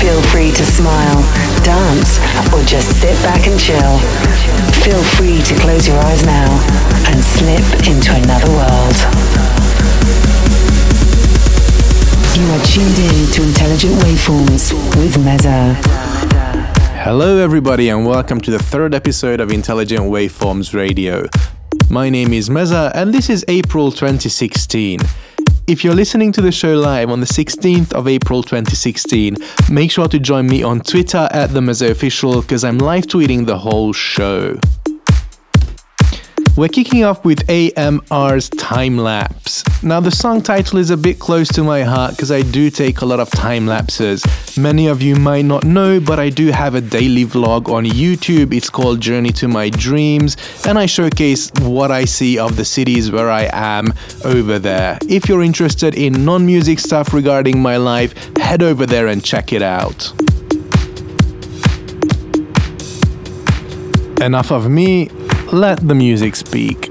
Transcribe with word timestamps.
Feel 0.00 0.22
free 0.30 0.52
to 0.52 0.64
smile, 0.64 1.20
dance, 1.64 2.18
or 2.54 2.62
just 2.62 3.00
sit 3.00 3.14
back 3.22 3.46
and 3.48 3.58
chill. 3.58 3.98
Feel 4.82 5.02
free 5.16 5.42
to 5.42 5.54
close 5.60 5.88
your 5.88 5.98
eyes 5.98 6.24
now 6.24 6.48
and 7.08 7.18
slip 7.22 7.64
into 7.86 8.14
another 8.14 8.48
world. 8.48 8.96
You 12.38 12.46
are 12.54 12.64
tuned 12.64 12.98
in 12.98 13.32
to 13.32 13.42
Intelligent 13.42 13.94
Waveforms 14.04 14.72
with 14.96 15.16
Meza. 15.16 15.74
Hello, 17.02 17.38
everybody, 17.38 17.88
and 17.88 18.06
welcome 18.06 18.40
to 18.42 18.52
the 18.52 18.58
third 18.60 18.94
episode 18.94 19.40
of 19.40 19.50
Intelligent 19.50 20.02
Waveforms 20.04 20.72
Radio. 20.74 21.26
My 21.90 22.08
name 22.08 22.32
is 22.32 22.48
Meza, 22.48 22.92
and 22.94 23.12
this 23.12 23.28
is 23.28 23.44
April 23.48 23.90
2016. 23.90 25.00
If 25.68 25.84
you're 25.84 25.94
listening 25.94 26.32
to 26.32 26.40
the 26.40 26.50
show 26.50 26.76
live 26.76 27.10
on 27.10 27.20
the 27.20 27.26
16th 27.26 27.92
of 27.92 28.08
April 28.08 28.42
2016, 28.42 29.36
make 29.70 29.90
sure 29.90 30.08
to 30.08 30.18
join 30.18 30.46
me 30.46 30.62
on 30.62 30.80
Twitter 30.80 31.28
at 31.30 31.48
the 31.48 31.60
Meza 31.60 31.90
Official 31.90 32.40
because 32.40 32.64
I'm 32.64 32.78
live 32.78 33.04
tweeting 33.04 33.44
the 33.44 33.58
whole 33.58 33.92
show. 33.92 34.58
We're 36.58 36.66
kicking 36.66 37.04
off 37.04 37.24
with 37.24 37.48
AMR's 37.48 38.48
Time 38.48 38.98
Lapse. 38.98 39.62
Now, 39.84 40.00
the 40.00 40.10
song 40.10 40.42
title 40.42 40.80
is 40.80 40.90
a 40.90 40.96
bit 40.96 41.20
close 41.20 41.46
to 41.50 41.62
my 41.62 41.84
heart 41.84 42.16
because 42.16 42.32
I 42.32 42.42
do 42.42 42.68
take 42.68 43.00
a 43.00 43.06
lot 43.06 43.20
of 43.20 43.30
time 43.30 43.68
lapses. 43.68 44.24
Many 44.58 44.88
of 44.88 45.00
you 45.00 45.14
might 45.14 45.44
not 45.44 45.62
know, 45.62 46.00
but 46.00 46.18
I 46.18 46.30
do 46.30 46.48
have 46.48 46.74
a 46.74 46.80
daily 46.80 47.24
vlog 47.24 47.72
on 47.72 47.84
YouTube. 47.84 48.52
It's 48.52 48.70
called 48.70 48.98
Journey 48.98 49.30
to 49.34 49.46
My 49.46 49.70
Dreams, 49.70 50.36
and 50.66 50.80
I 50.80 50.86
showcase 50.86 51.48
what 51.60 51.92
I 51.92 52.04
see 52.04 52.40
of 52.40 52.56
the 52.56 52.64
cities 52.64 53.12
where 53.12 53.30
I 53.30 53.48
am 53.52 53.94
over 54.24 54.58
there. 54.58 54.98
If 55.08 55.28
you're 55.28 55.44
interested 55.44 55.94
in 55.94 56.24
non 56.24 56.44
music 56.44 56.80
stuff 56.80 57.14
regarding 57.14 57.62
my 57.62 57.76
life, 57.76 58.36
head 58.36 58.64
over 58.64 58.84
there 58.84 59.06
and 59.06 59.24
check 59.24 59.52
it 59.52 59.62
out. 59.62 60.12
Enough 64.20 64.50
of 64.50 64.68
me, 64.68 65.08
let 65.52 65.86
the 65.86 65.94
music 65.94 66.36
speak. 66.36 66.87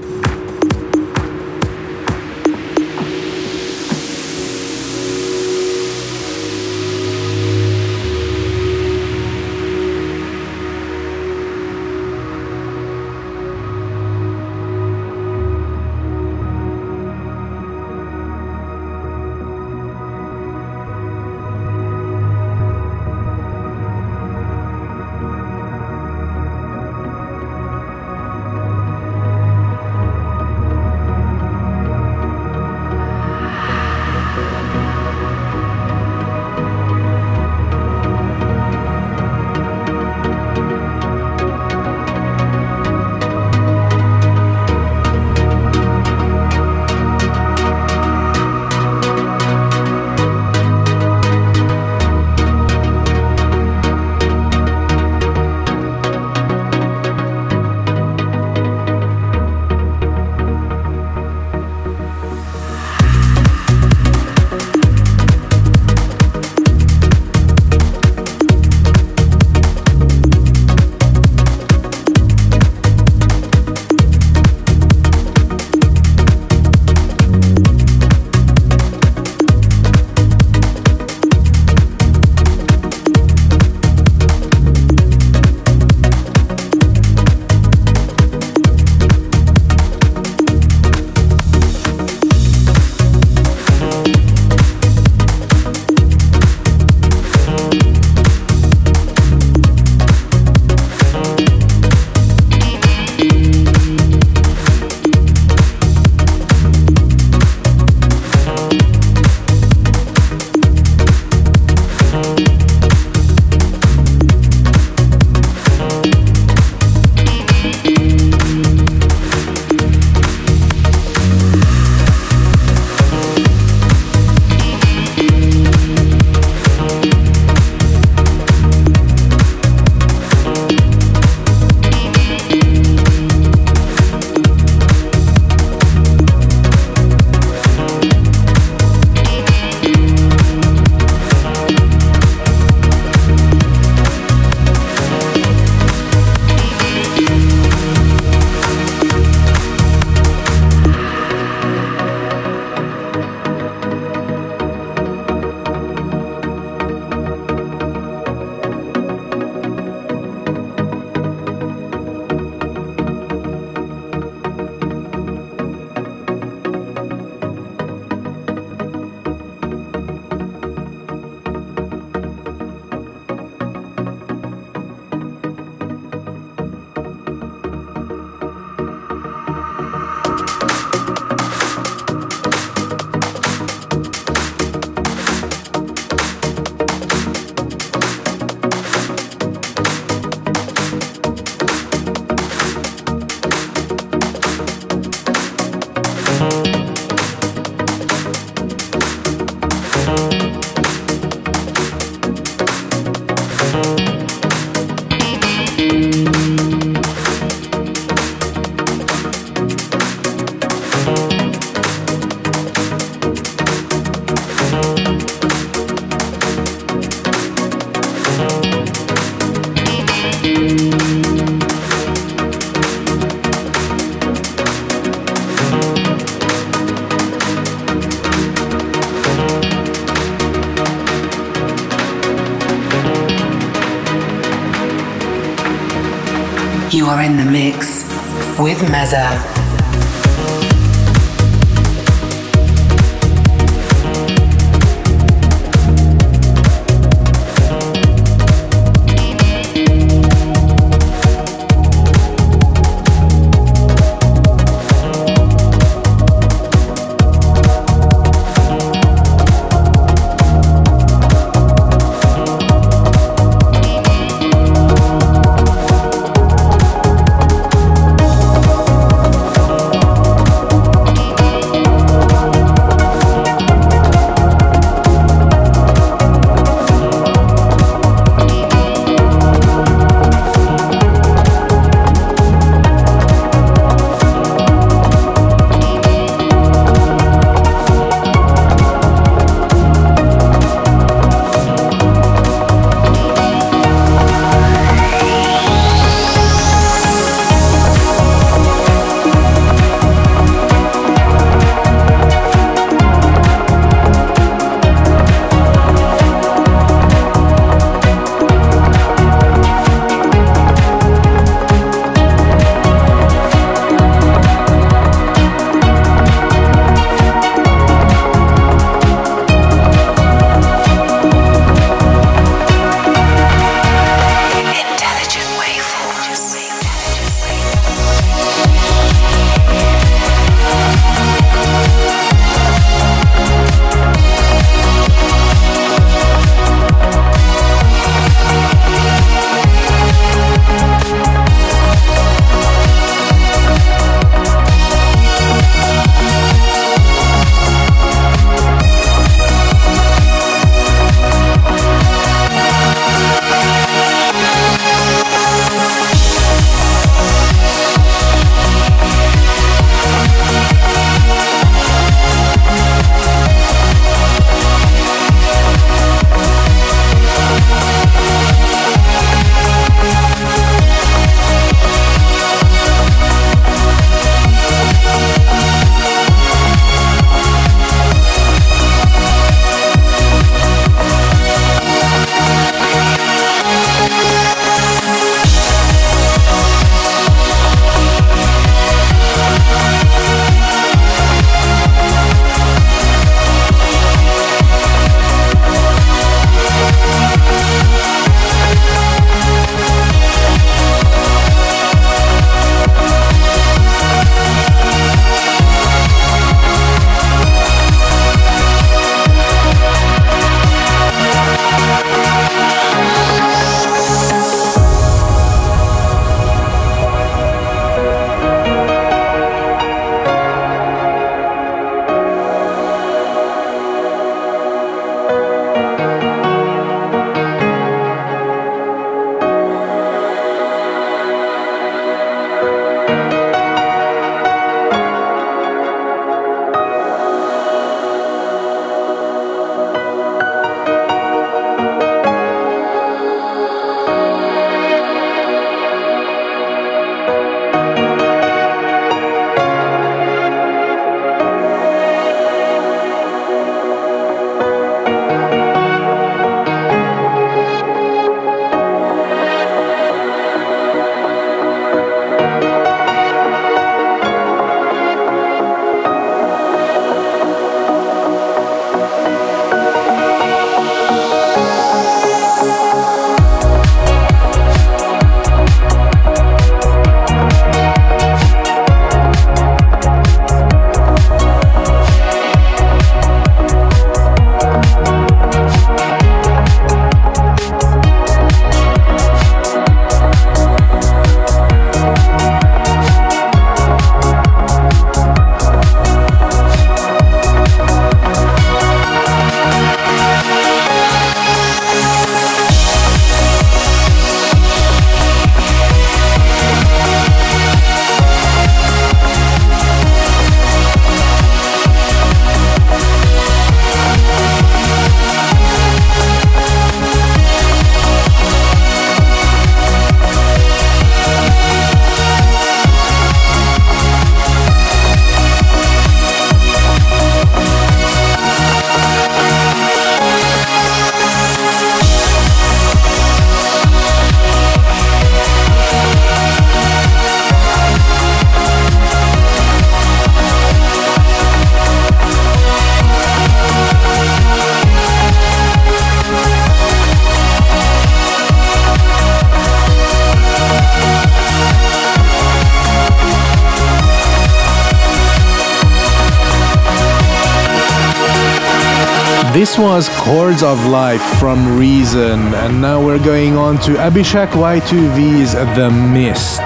Chords 560.28 560.62
of 560.62 560.84
Life 560.84 561.22
from 561.40 561.78
Reason, 561.78 562.52
and 562.52 562.82
now 562.82 563.02
we're 563.02 563.18
going 563.18 563.56
on 563.56 563.78
to 563.78 563.92
Abhishek 563.92 564.48
Y2V's 564.48 565.54
The 565.54 565.90
Mist. 565.90 566.60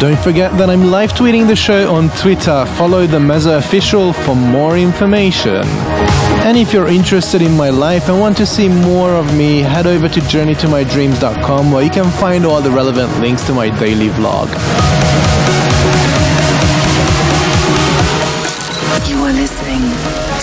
Don't 0.00 0.18
forget 0.18 0.56
that 0.56 0.70
I'm 0.70 0.84
live 0.84 1.12
tweeting 1.12 1.46
the 1.46 1.54
show 1.54 1.94
on 1.94 2.08
Twitter. 2.16 2.64
Follow 2.78 3.06
the 3.06 3.18
Meza 3.18 3.58
official 3.58 4.14
for 4.14 4.34
more 4.34 4.78
information. 4.78 5.66
And 6.46 6.56
if 6.56 6.72
you're 6.72 6.88
interested 6.88 7.42
in 7.42 7.54
my 7.54 7.68
life 7.68 8.08
and 8.08 8.18
want 8.18 8.38
to 8.38 8.46
see 8.46 8.70
more 8.70 9.10
of 9.10 9.36
me, 9.36 9.58
head 9.58 9.86
over 9.86 10.08
to 10.08 10.20
journeytomydreams.com 10.20 11.72
where 11.72 11.84
you 11.84 11.90
can 11.90 12.10
find 12.12 12.46
all 12.46 12.62
the 12.62 12.70
relevant 12.70 13.20
links 13.20 13.46
to 13.48 13.52
my 13.52 13.68
daily 13.78 14.08
vlog. 14.08 15.25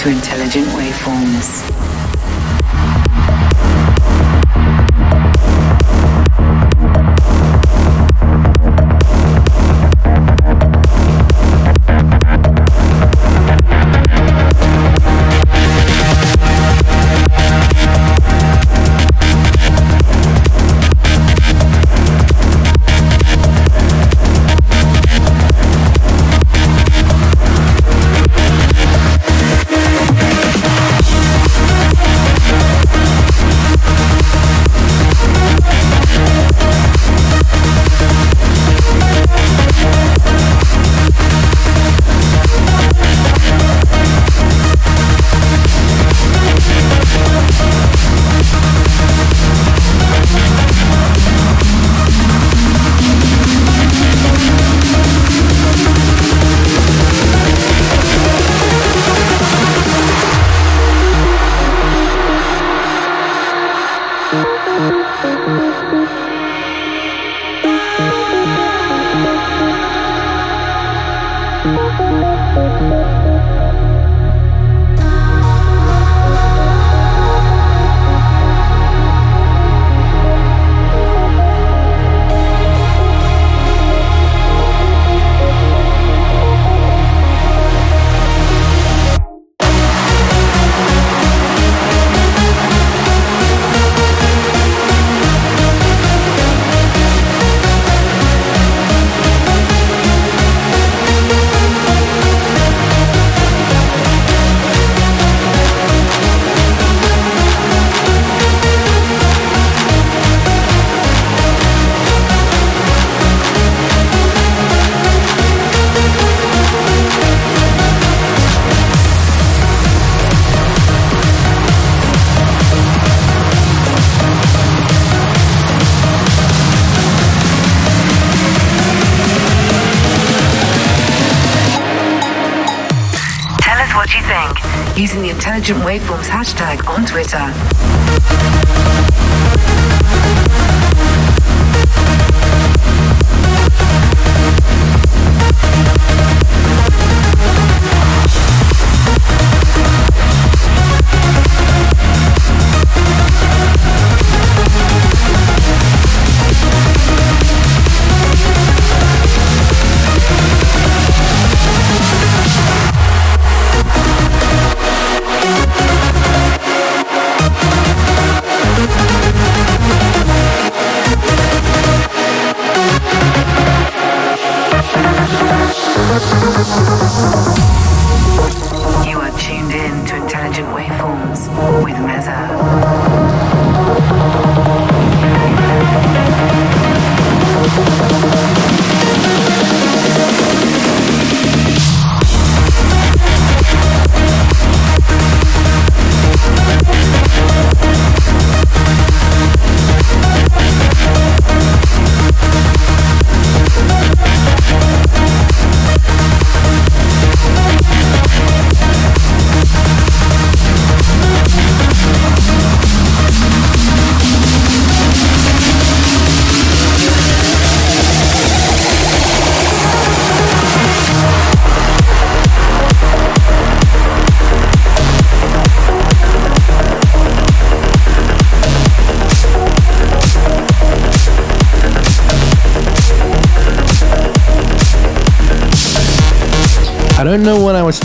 To 0.04 0.10
Intelligent 0.10 0.68
Waveforms. 0.76 1.73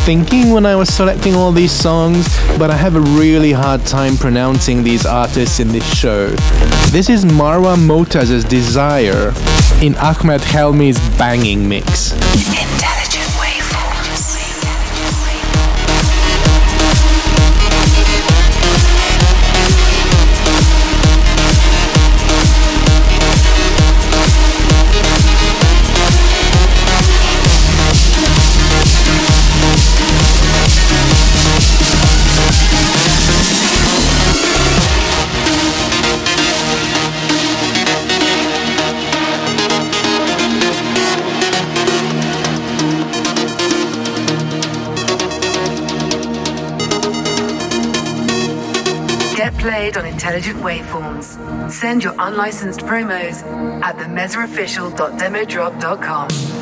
Thinking 0.09 0.53
when 0.53 0.65
I 0.65 0.75
was 0.75 0.89
selecting 0.89 1.35
all 1.35 1.53
these 1.53 1.71
songs, 1.71 2.27
but 2.59 2.71
I 2.71 2.77
have 2.77 2.97
a 2.97 3.01
really 3.21 3.53
hard 3.53 3.85
time 3.85 4.17
pronouncing 4.17 4.83
these 4.83 5.05
artists 5.05 5.61
in 5.61 5.69
this 5.69 5.85
show. 5.95 6.29
This 6.89 7.11
is 7.11 7.27
Marwa 7.27 7.77
Motaz's 7.77 8.43
Desire 8.43 9.35
in 9.83 9.95
Ahmed 9.97 10.41
Helmi's 10.41 10.99
banging 11.19 11.69
mix. 11.69 12.15
Send 51.89 52.05
your 52.05 52.15
unlicensed 52.19 52.81
promos 52.81 53.43
at 53.83 53.97
themezzaofficial.demodrop.com. 53.97 56.58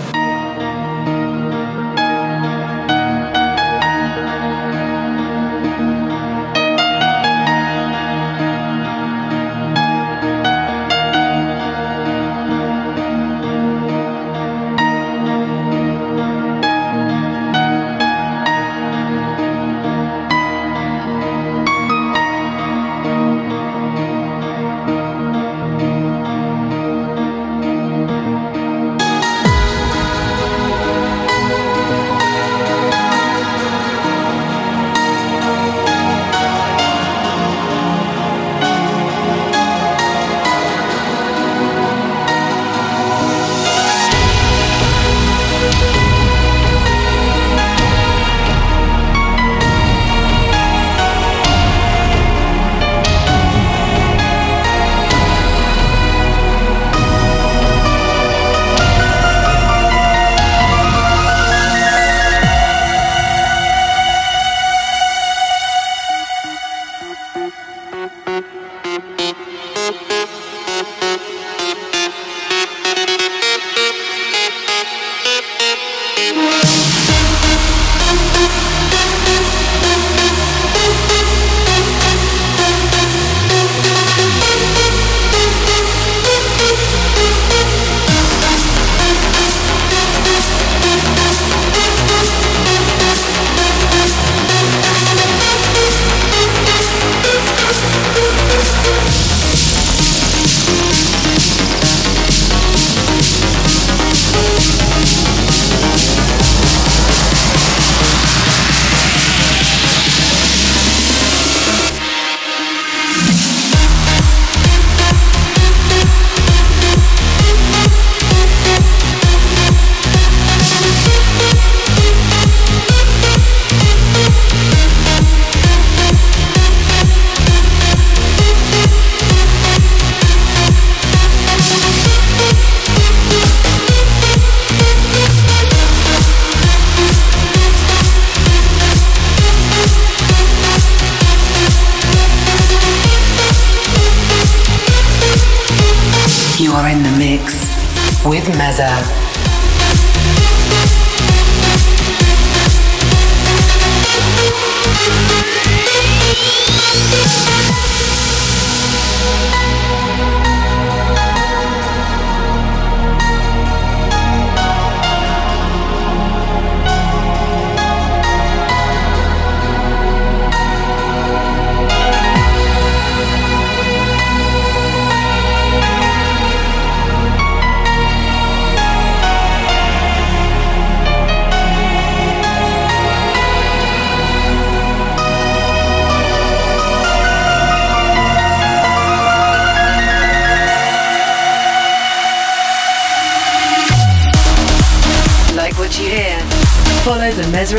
Plaza. 148.76 149.25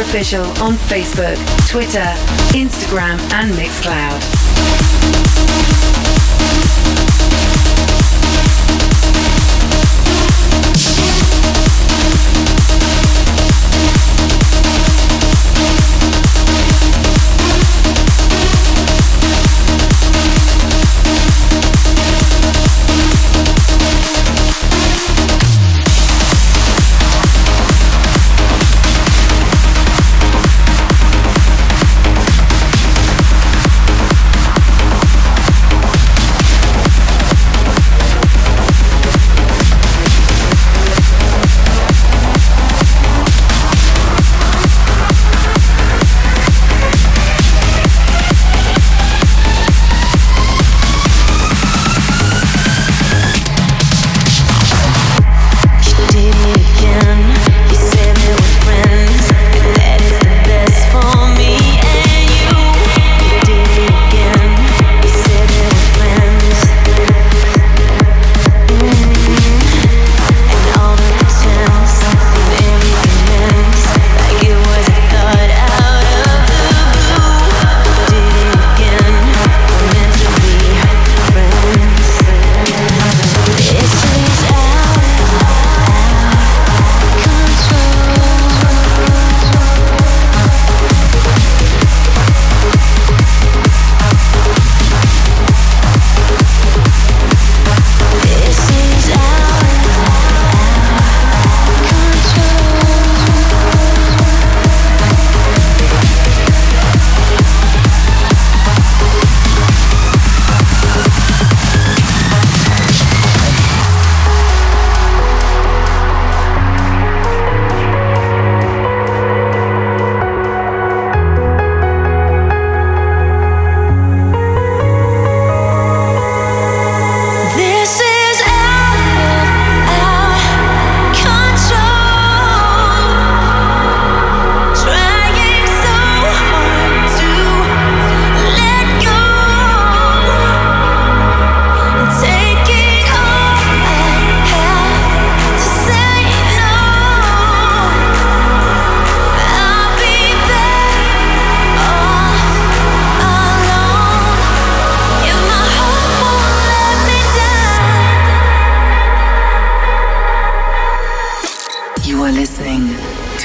Official 0.08 0.46
on 0.64 0.76
Facebook, 0.88 1.36
Twitter, 1.68 2.00
Instagram, 2.56 3.20
and 3.34 3.52
Mixcloud. 3.56 4.37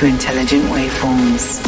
To 0.02 0.08
intelligent 0.08 0.64
waveforms. 0.64 1.62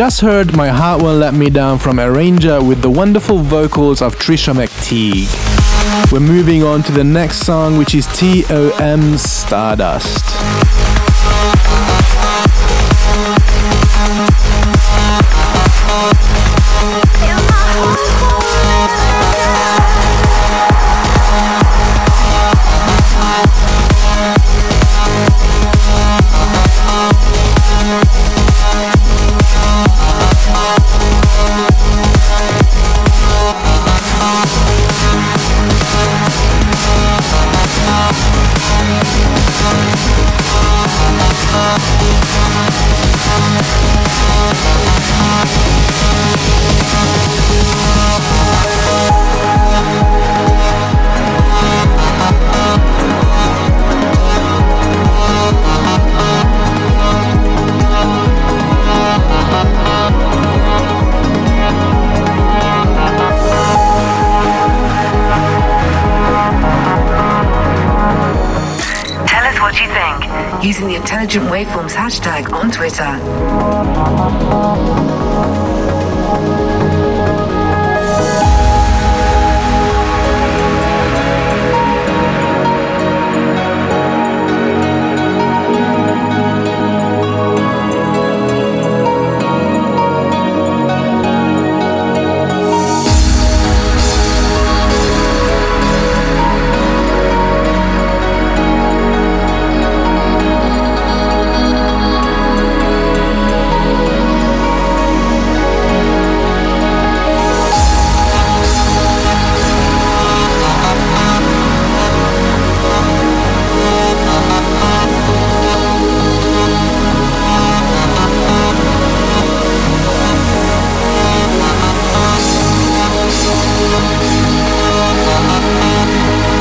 Just 0.00 0.22
heard 0.22 0.56
My 0.56 0.68
Heart 0.68 1.02
Won't 1.02 1.18
Let 1.18 1.34
Me 1.34 1.50
Down 1.50 1.78
from 1.78 2.00
Arranger 2.00 2.64
with 2.64 2.80
the 2.80 2.88
wonderful 2.88 3.36
vocals 3.36 4.00
of 4.00 4.14
Tricia 4.16 4.54
McTeague. 4.54 5.30
We're 6.10 6.20
moving 6.20 6.62
on 6.62 6.82
to 6.84 6.92
the 6.92 7.04
next 7.04 7.40
song, 7.40 7.76
which 7.76 7.94
is 7.94 8.06
TOM's 8.06 9.20
Stardust. 9.20 10.24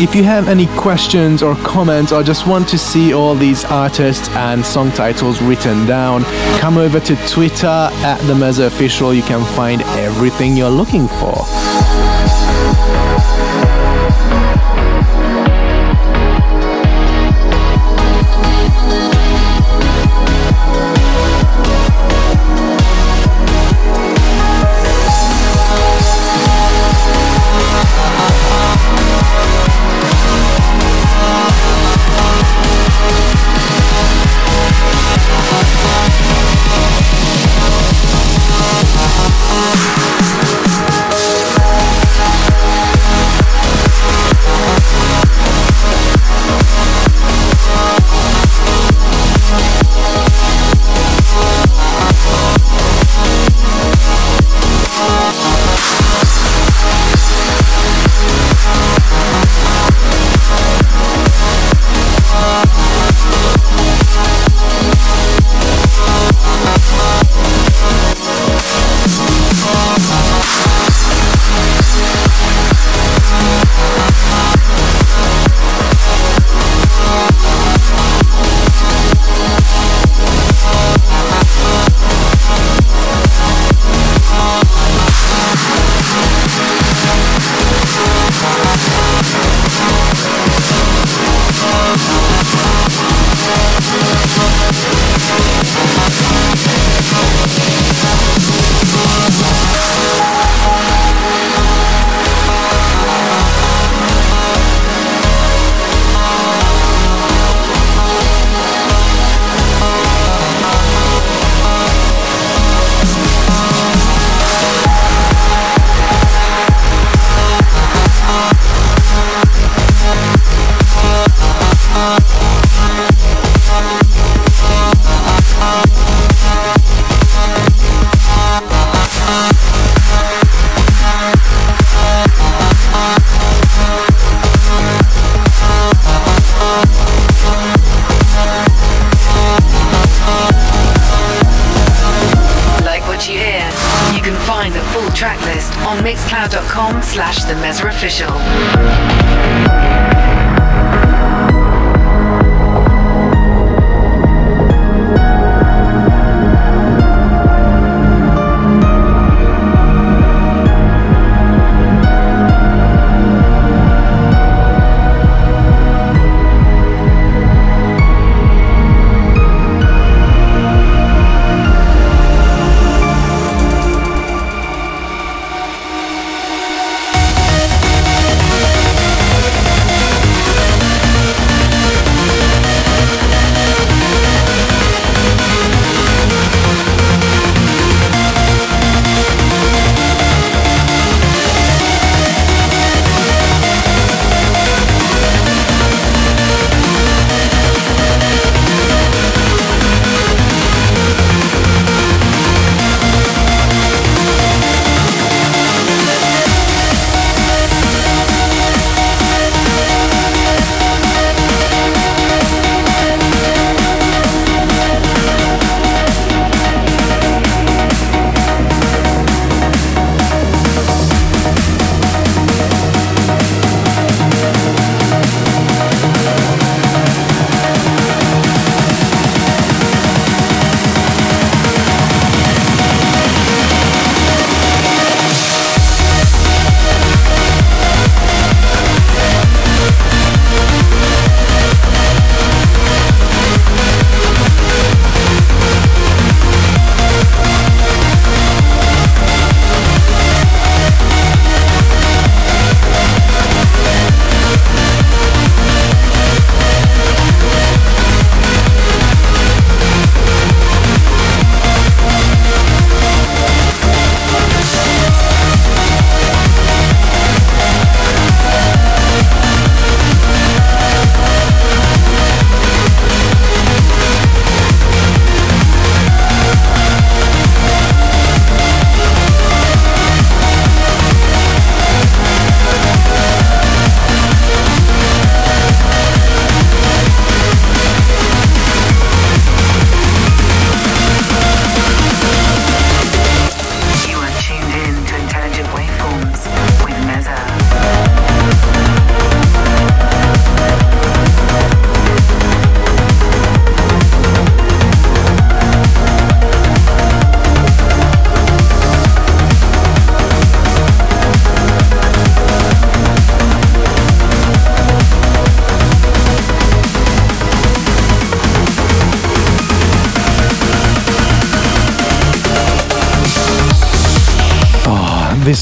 If 0.02 0.16
you 0.16 0.24
have 0.24 0.48
any 0.48 0.68
questions 0.78 1.44
or 1.44 1.56
comments 1.56 2.14
or 2.14 2.24
just 2.24 2.48
want 2.48 2.70
to 2.70 2.78
see 2.78 3.14
all 3.14 3.36
these 3.36 3.66
artists 3.66 4.30
and 4.30 4.66
song 4.66 4.92
titles 4.94 5.42
written 5.42 5.86
down, 5.86 6.24
come 6.58 6.78
over 6.78 7.02
to 7.02 7.16
Twitter 7.28 7.68
at 7.68 8.18
the 8.20 8.34
Meza 8.34 8.68
Official. 8.68 9.14
You 9.14 9.24
can 9.24 9.44
find 9.56 9.82
everything 9.82 10.56
you're 10.56 10.70
looking 10.70 11.10
for. 11.10 11.44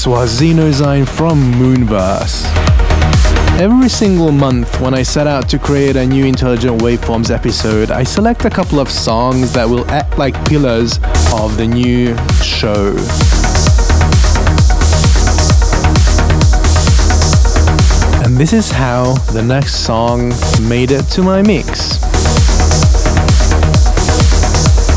Was 0.08 0.40
Xenozyne 0.40 1.06
from 1.06 1.52
Moonverse. 1.52 2.46
Every 3.60 3.90
single 3.90 4.32
month, 4.32 4.80
when 4.80 4.94
I 4.94 5.02
set 5.02 5.26
out 5.26 5.50
to 5.50 5.58
create 5.58 5.96
a 5.96 6.06
new 6.06 6.24
Intelligent 6.24 6.80
Waveforms 6.80 7.30
episode, 7.30 7.90
I 7.90 8.04
select 8.04 8.46
a 8.46 8.50
couple 8.50 8.80
of 8.80 8.88
songs 8.88 9.52
that 9.52 9.68
will 9.68 9.86
act 9.90 10.16
like 10.16 10.34
pillars 10.46 10.98
of 11.34 11.58
the 11.58 11.66
new 11.66 12.16
show. 12.42 12.96
And 18.24 18.38
this 18.38 18.54
is 18.54 18.70
how 18.70 19.12
the 19.32 19.42
next 19.42 19.84
song 19.84 20.32
made 20.66 20.90
it 20.90 21.02
to 21.10 21.22
my 21.22 21.42
mix. 21.42 22.07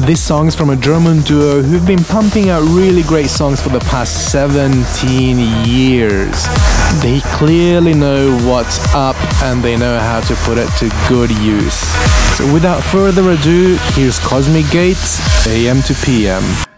This 0.01 0.19
song's 0.19 0.55
from 0.55 0.71
a 0.71 0.75
German 0.75 1.21
duo 1.21 1.61
who've 1.61 1.85
been 1.85 2.03
pumping 2.03 2.49
out 2.49 2.63
really 2.63 3.03
great 3.03 3.27
songs 3.27 3.61
for 3.61 3.69
the 3.69 3.79
past 3.81 4.31
17 4.31 5.37
years. 5.63 6.47
They 7.03 7.21
clearly 7.37 7.93
know 7.93 8.35
what's 8.49 8.79
up 8.95 9.15
and 9.43 9.63
they 9.63 9.77
know 9.77 9.99
how 9.99 10.19
to 10.21 10.35
put 10.37 10.57
it 10.57 10.69
to 10.79 10.89
good 11.07 11.29
use. 11.29 11.79
So 12.35 12.51
without 12.51 12.81
further 12.81 13.29
ado, 13.29 13.77
here's 13.93 14.17
Cosmic 14.17 14.67
Gates, 14.71 15.19
AM 15.45 15.83
to 15.83 15.93
PM. 15.93 16.70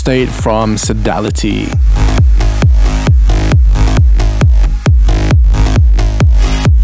State 0.00 0.30
from 0.30 0.76
Sodality. 0.78 1.66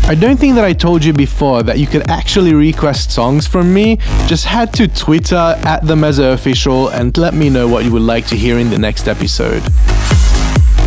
I 0.07 0.15
don't 0.15 0.39
think 0.39 0.55
that 0.57 0.67
I 0.67 0.75
told 0.75 1.03
you 1.03 1.15
before 1.15 1.63
that 1.63 1.79
you 1.79 1.87
could 1.87 2.11
actually 2.11 2.53
request 2.53 3.11
songs 3.11 3.47
from 3.47 3.73
me. 3.73 3.97
Just 4.27 4.45
head 4.45 4.75
to 4.75 4.87
Twitter 4.87 5.55
at 5.65 5.87
the 5.87 5.95
Meza 5.95 6.35
Official 6.35 6.89
and 6.89 7.17
let 7.17 7.33
me 7.33 7.49
know 7.49 7.67
what 7.67 7.87
you 7.87 7.93
would 7.93 8.03
like 8.03 8.27
to 8.27 8.37
hear 8.37 8.59
in 8.59 8.69
the 8.69 8.79
next 8.79 9.09
episode. 9.09 9.63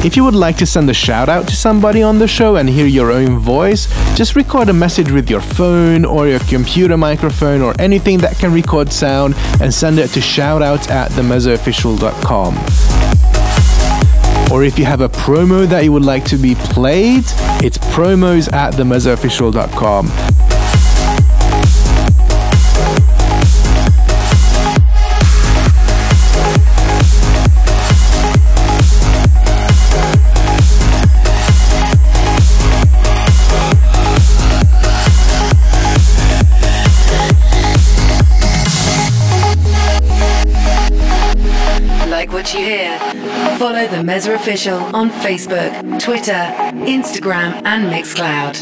If 0.02 0.16
you 0.16 0.24
would 0.24 0.34
like 0.36 0.56
to 0.58 0.66
send 0.66 0.90
a 0.90 0.94
shout 0.94 1.28
out 1.28 1.46
to 1.50 1.56
somebody 1.56 2.02
on 2.02 2.20
the 2.20 2.28
show 2.28 2.56
and 2.56 2.70
hear 2.70 2.86
your 2.86 3.12
own 3.12 3.38
voice, 3.38 3.88
just 4.16 4.34
record 4.34 4.70
a 4.70 4.74
message 4.74 5.12
with 5.12 5.30
your 5.30 5.42
phone 5.42 6.06
or 6.06 6.26
your 6.26 6.40
computer 6.40 6.96
microphone 6.96 7.62
or 7.62 7.76
anything 7.80 8.18
that 8.20 8.38
can 8.38 8.54
record 8.54 8.94
sound 8.94 9.36
and 9.60 9.74
send 9.74 10.00
it 10.00 10.08
to 10.12 10.22
shoutouts 10.22 10.90
at 10.90 11.12
themezaofficial.com. 11.12 12.56
Or 14.54 14.64
if 14.64 14.80
you 14.80 14.86
have 14.86 15.02
a 15.02 15.10
promo 15.10 15.68
that 15.68 15.84
you 15.84 15.92
would 15.92 16.06
like 16.06 16.24
to 16.26 16.38
be 16.38 16.56
played, 16.56 17.26
it's 17.62 17.78
promos 17.78 18.52
at 18.54 18.76
themezaofficial.com. 18.76 20.49
you 42.60 42.66
hear. 42.66 43.00
Follow 43.58 43.88
the 43.88 43.98
Meza 43.98 44.36
Official 44.36 44.78
on 44.96 45.10
Facebook, 45.10 45.72
Twitter, 46.02 46.32
Instagram, 46.84 47.62
and 47.66 47.92
Mixcloud. 47.92 48.56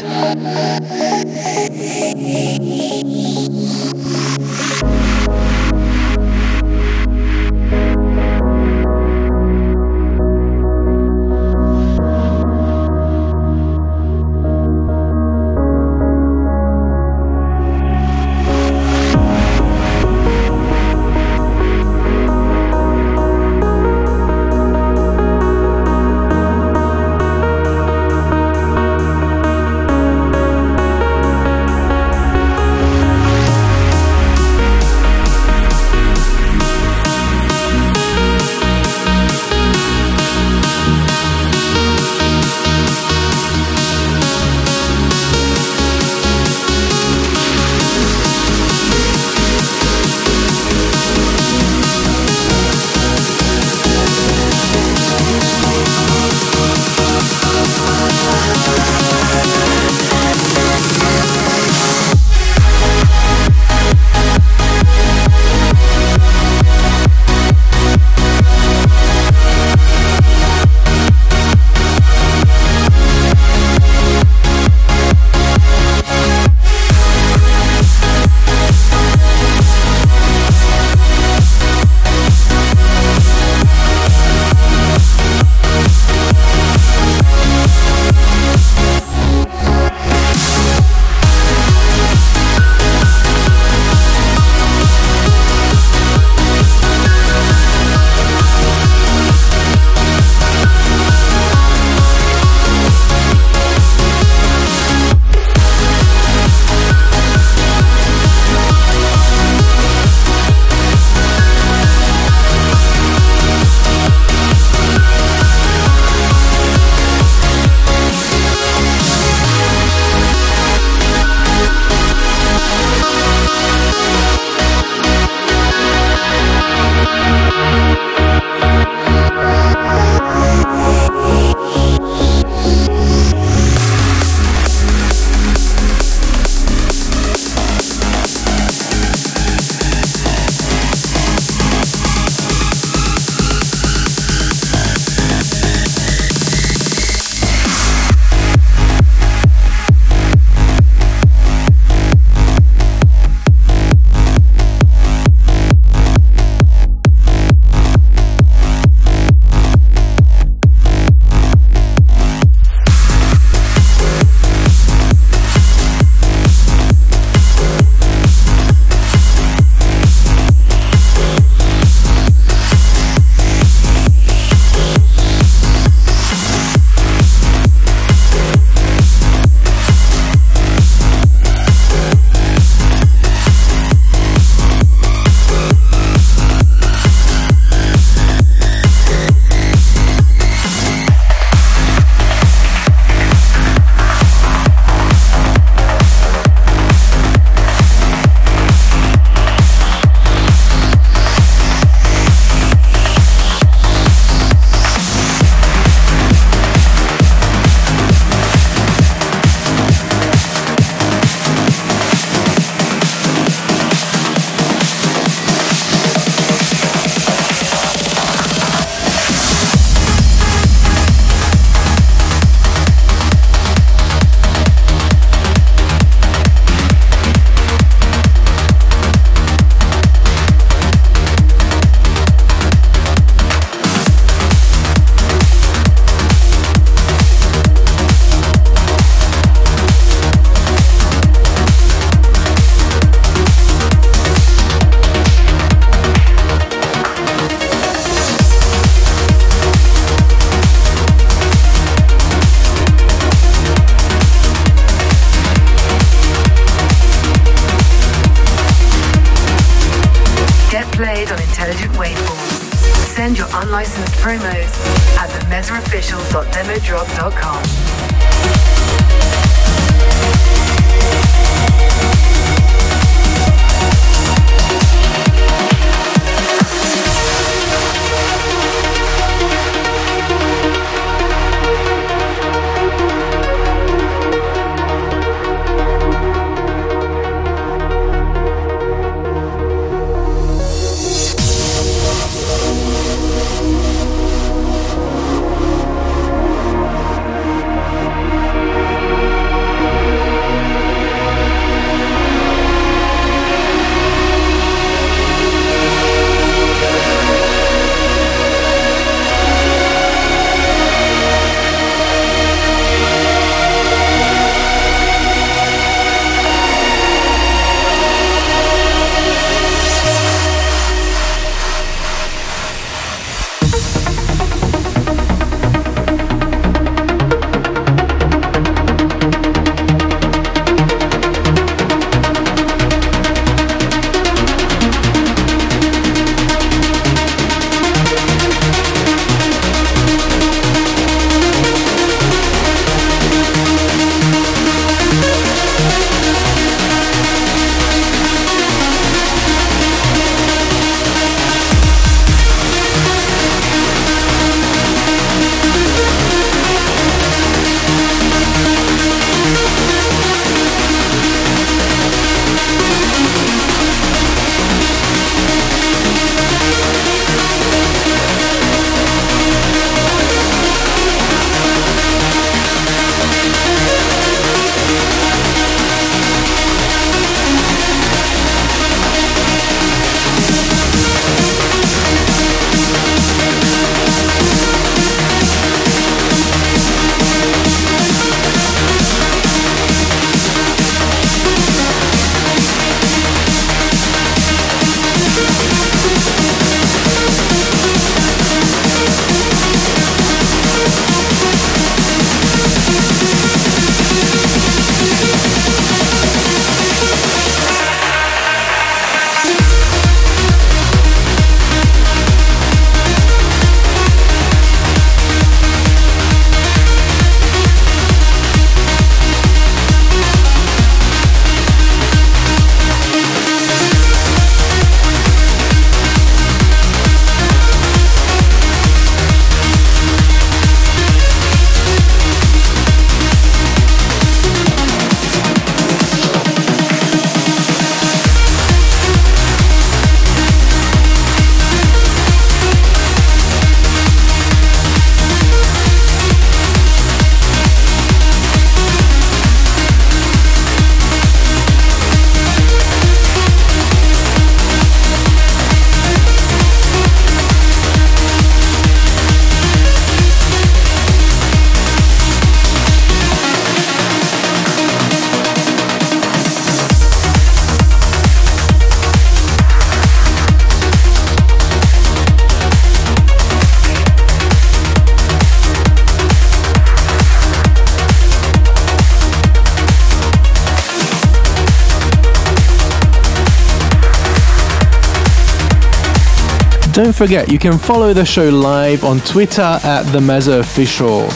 Forget, 487.18 487.50
you 487.50 487.58
can 487.58 487.76
follow 487.76 488.14
the 488.14 488.24
show 488.24 488.48
live 488.48 489.02
on 489.02 489.18
Twitter 489.18 489.60
at 489.82 490.04
the 490.12 490.20
Meza 490.20 490.60
Official. 490.60 491.26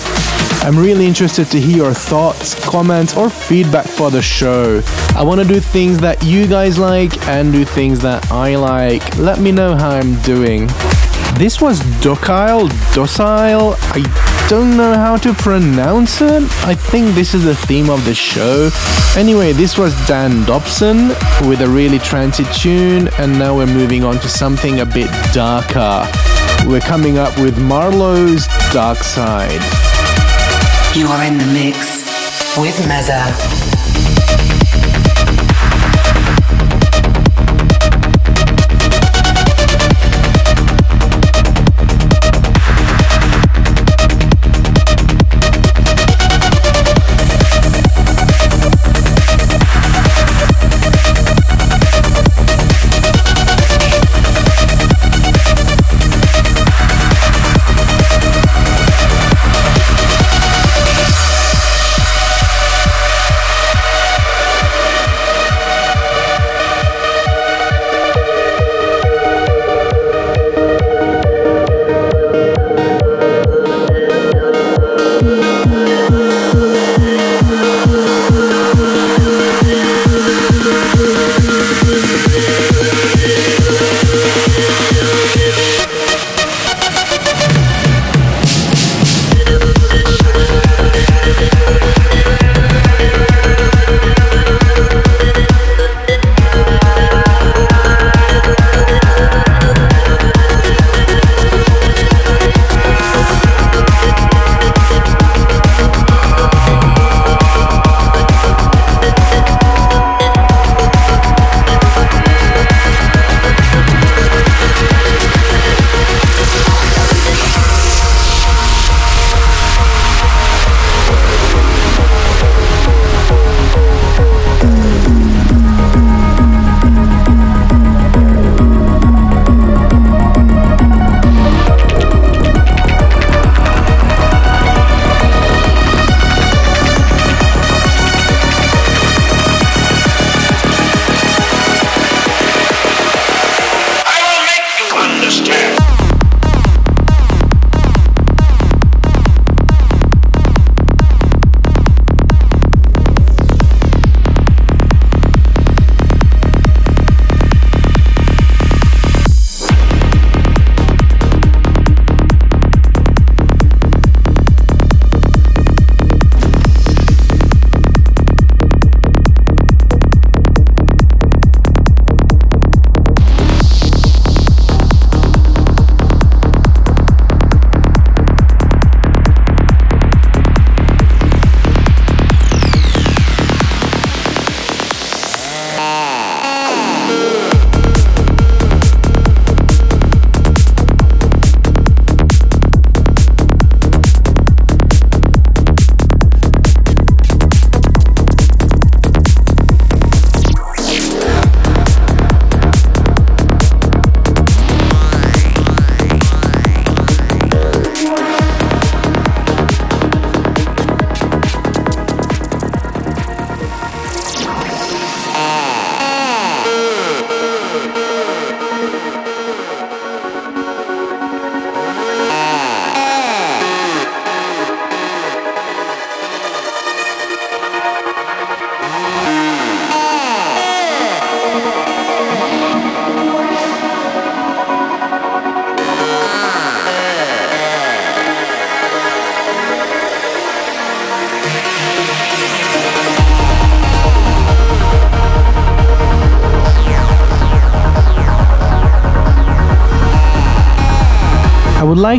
I'm 0.65 0.79
really 0.79 1.09
interested 1.09 1.49
to 1.49 1.61
hear 1.61 1.79
your 1.79 1.93
thoughts, 1.93 2.55
comments, 2.65 3.17
or 3.17 3.29
feedback 3.29 3.87
for 3.87 4.09
the 4.09 4.23
show. 4.23 4.81
I 5.17 5.25
want 5.25 5.41
to 5.41 5.47
do 5.47 5.59
things 5.59 5.99
that 5.99 6.23
you 6.23 6.47
guys 6.47 6.79
like 6.79 7.27
and 7.27 7.53
do 7.53 7.65
things 7.65 7.99
that 8.03 8.31
I 8.31 8.55
like. 8.55 9.19
Let 9.19 9.41
me 9.41 9.51
know 9.51 9.75
how 9.75 9.91
I'm 9.91 10.15
doing. 10.23 10.69
This 11.35 11.61
was 11.61 11.81
Docile, 12.01 12.69
Docile. 12.95 13.75
I 13.81 14.22
don't 14.49 14.77
know 14.77 14.95
how 14.95 15.17
to 15.17 15.33
pronounce 15.35 16.21
it. 16.21 16.43
I 16.65 16.75
think 16.75 17.15
this 17.15 17.35
is 17.35 17.45
the 17.45 17.55
theme 17.55 17.91
of 17.91 18.05
the 18.05 18.15
show. 18.15 18.71
Anyway, 19.17 19.53
this 19.53 19.79
was 19.79 19.95
Dan 20.07 20.45
Dobson 20.45 21.09
with 21.49 21.61
a 21.61 21.69
really 21.69 21.99
trancy 21.99 22.45
tune, 22.53 23.09
and 23.19 23.39
now 23.39 23.57
we're 23.57 23.67
moving 23.67 24.05
on 24.05 24.19
to 24.21 24.29
something 24.29 24.81
a 24.81 24.87
bit 24.87 25.11
darker. 25.33 26.07
We're 26.67 26.81
coming 26.81 27.19
up 27.19 27.37
with 27.39 27.59
Marlo's 27.59 28.47
Dark 28.73 28.99
Side. 28.99 29.63
You 30.95 31.07
are 31.07 31.25
in 31.25 31.39
the 31.39 31.47
mix 31.47 32.03
with 32.59 32.77
Meza. 32.87 33.72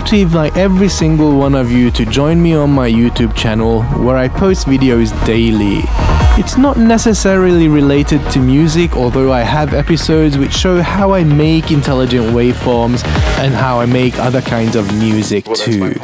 Like 0.04 0.10
to 0.10 0.18
invite 0.18 0.58
every 0.58 0.90
single 0.90 1.38
one 1.38 1.56
of 1.56 1.72
you 1.72 1.90
to 1.90 2.06
join 2.06 2.42
me 2.42 2.54
on 2.54 2.70
my 2.70 2.90
YouTube 2.90 3.34
channel 3.38 3.84
where 4.04 4.18
I 4.18 4.28
post 4.28 4.68
videos 4.68 5.14
daily. 5.26 5.82
It's 6.38 6.58
not 6.58 6.78
necessarily 6.78 7.70
related 7.70 8.20
to 8.32 8.40
music, 8.40 8.98
although 8.98 9.32
I 9.32 9.42
have 9.42 9.74
episodes 9.74 10.38
which 10.38 10.52
show 10.52 10.82
how 10.82 11.14
I 11.14 11.24
make 11.24 11.72
intelligent 11.72 12.26
waveforms 12.36 13.06
and 13.40 13.54
how 13.54 13.80
I 13.80 13.86
make 13.86 14.18
other 14.18 14.42
kinds 14.42 14.76
of 14.76 14.94
music 14.98 15.48
well, 15.48 15.56
too. 15.56 15.96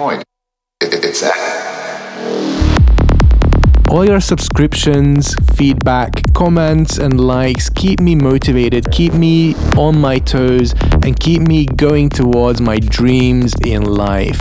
All 3.90 4.06
your 4.06 4.22
subscriptions, 4.22 5.36
feedback, 5.56 6.22
comments, 6.40 6.98
and 6.98 7.20
likes 7.20 7.70
keep 7.70 8.00
me 8.00 8.16
motivated, 8.16 8.90
keep 8.92 9.14
me 9.14 9.54
on 9.78 10.00
my 10.00 10.18
toes, 10.20 10.74
and 11.04 11.20
keep 11.20 11.42
me 11.42 11.66
going 11.66 12.08
towards 12.08 12.62
my 12.62 12.80
dreams 12.80 13.54
in 13.66 13.84
life. 13.84 14.40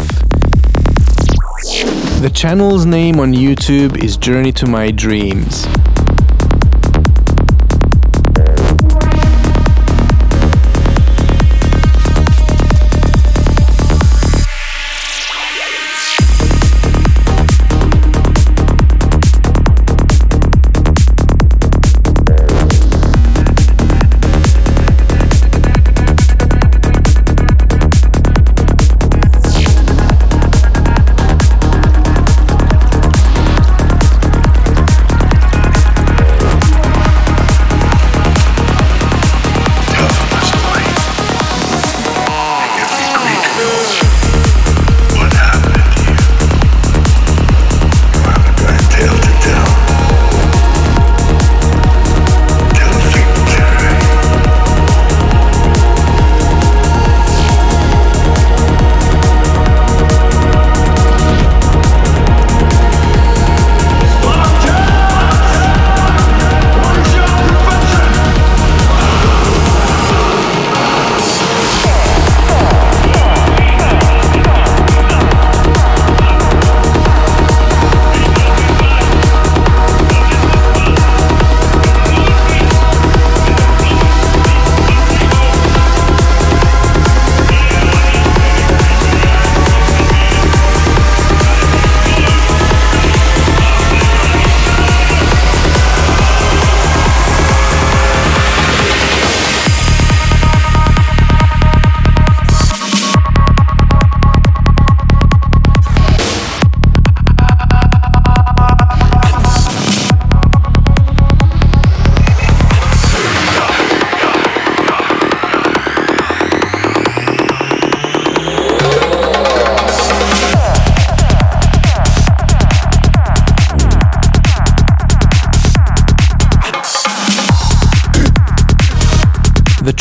The 2.22 2.30
channel's 2.32 2.86
name 2.86 3.18
on 3.18 3.32
YouTube 3.32 4.00
is 4.00 4.16
Journey 4.16 4.52
to 4.52 4.66
My 4.68 4.92
Dreams. 4.92 5.66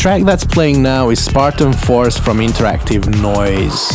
Track 0.08 0.24
that's 0.24 0.46
playing 0.46 0.82
now 0.82 1.10
is 1.10 1.22
Spartan 1.22 1.74
Force 1.74 2.18
from 2.18 2.38
Interactive 2.38 3.06
Noise. 3.22 3.90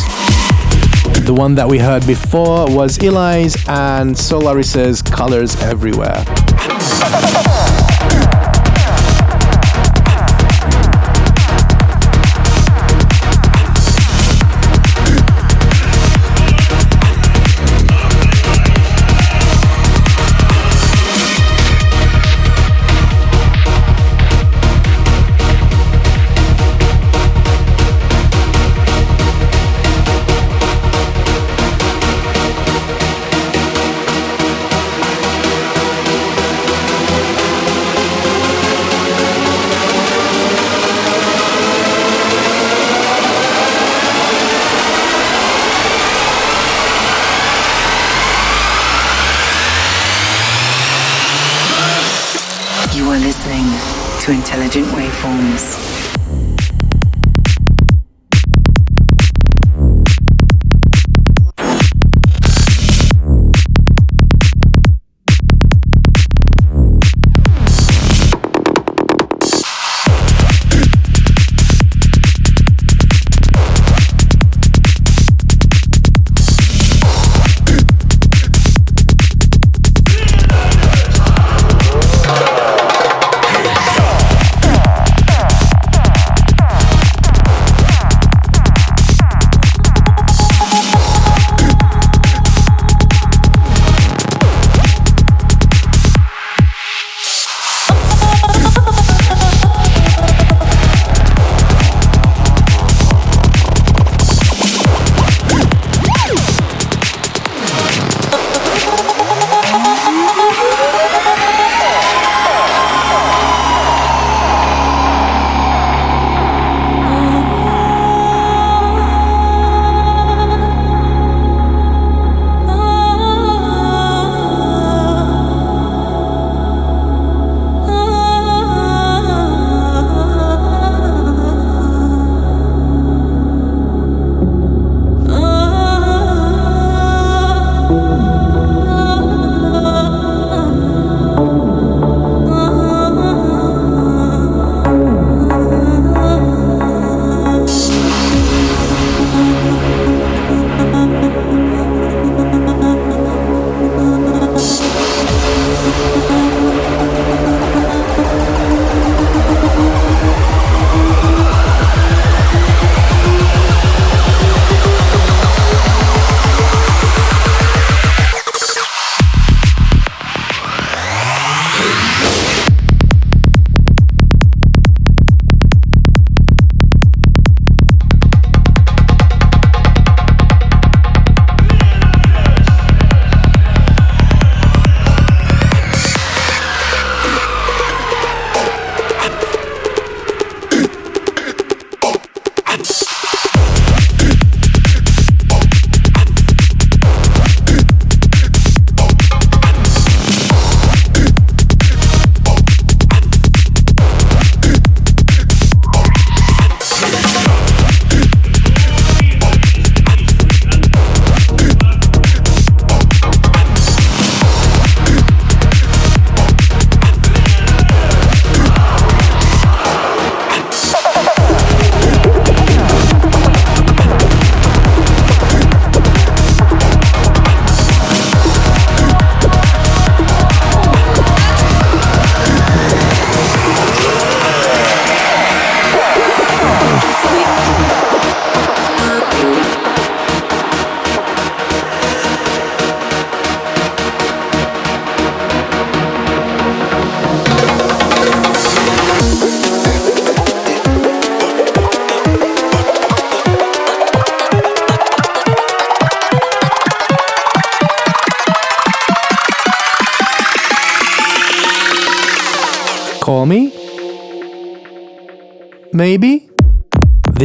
The 1.25 1.33
one 1.33 1.55
that 1.55 1.67
we 1.67 1.79
heard 1.79 2.05
before 2.05 2.67
was 2.69 2.99
Eli's 2.99 3.55
and 3.67 4.15
Solaris's 4.15 5.01
Colors 5.01 5.59
Everywhere. 5.63 6.23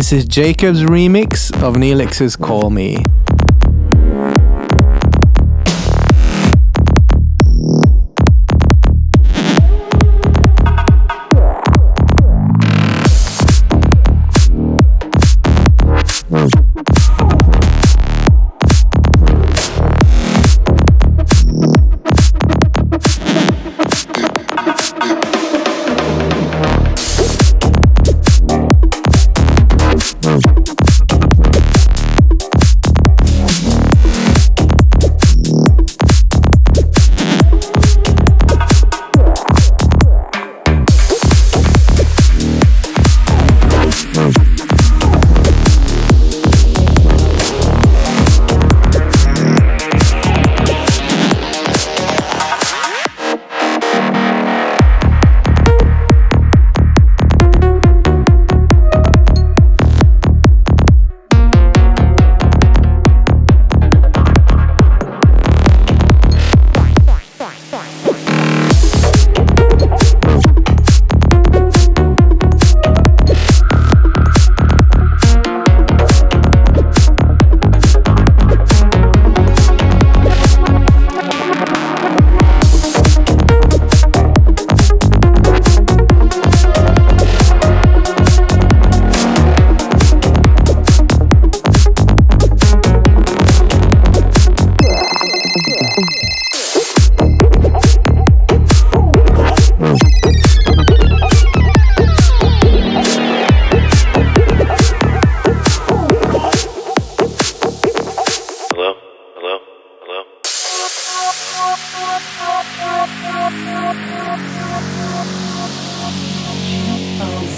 This 0.09 0.21
is 0.21 0.25
Jacob's 0.25 0.85
remix 0.85 1.53
of 1.63 1.75
Neelix's 1.75 2.35
Call 2.35 2.71
Me. 2.71 2.97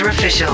Official. 0.02 0.49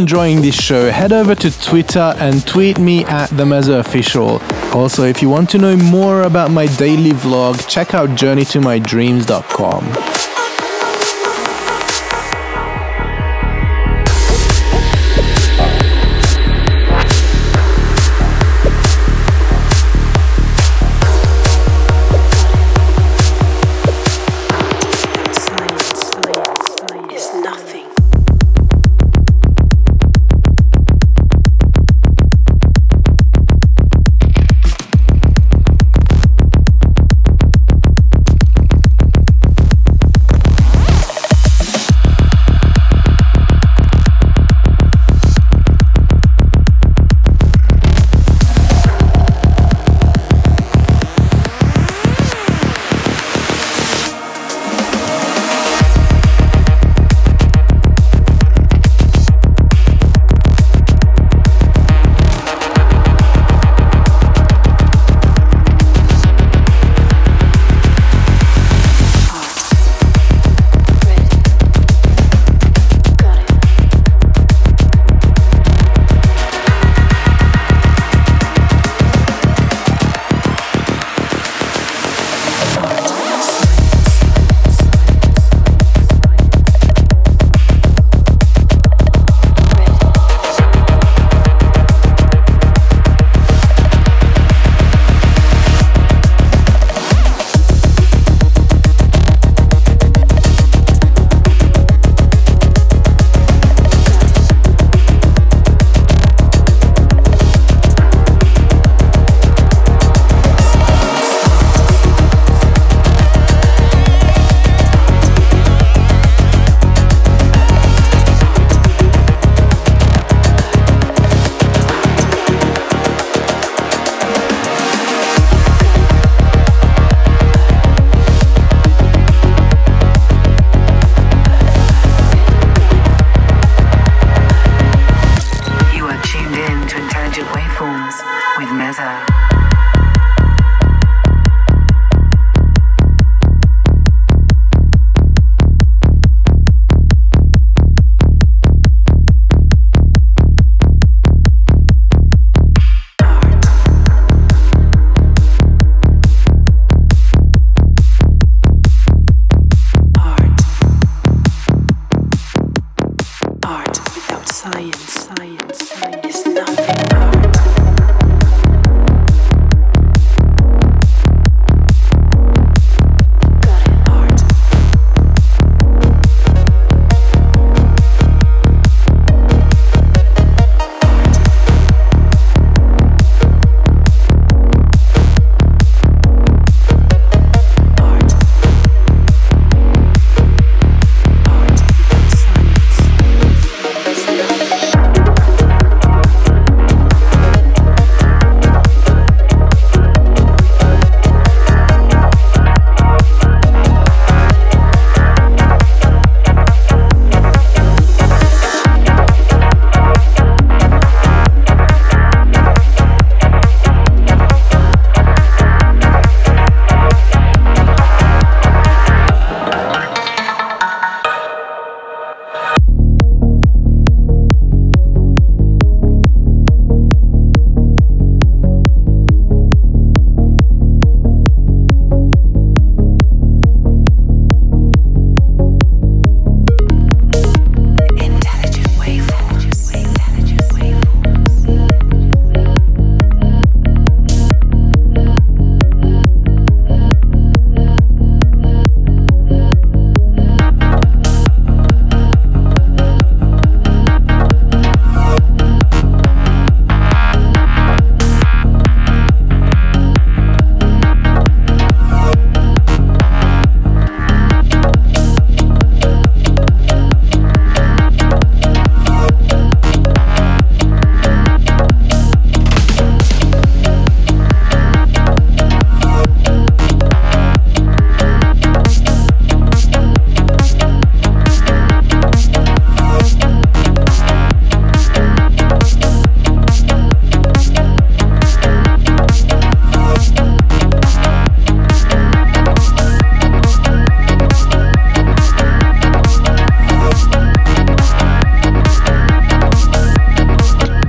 Enjoying 0.00 0.40
this 0.40 0.54
show, 0.54 0.90
head 0.90 1.12
over 1.12 1.34
to 1.34 1.60
Twitter 1.60 2.14
and 2.18 2.46
tweet 2.46 2.78
me 2.78 3.04
at 3.04 3.28
the 3.28 3.44
Meza 3.44 3.78
Official. 3.78 4.40
Also, 4.74 5.04
if 5.04 5.20
you 5.20 5.28
want 5.28 5.50
to 5.50 5.58
know 5.58 5.76
more 5.76 6.22
about 6.22 6.50
my 6.50 6.64
daily 6.76 7.10
vlog, 7.10 7.68
check 7.68 7.92
out 7.92 8.08
journeytomydreams.com. 8.10 10.19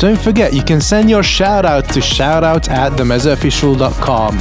Don't 0.01 0.19
forget, 0.19 0.51
you 0.51 0.63
can 0.63 0.81
send 0.81 1.11
your 1.11 1.21
shout 1.21 1.63
out 1.63 1.85
to 1.89 1.99
shoutout 1.99 2.67
at 2.69 2.93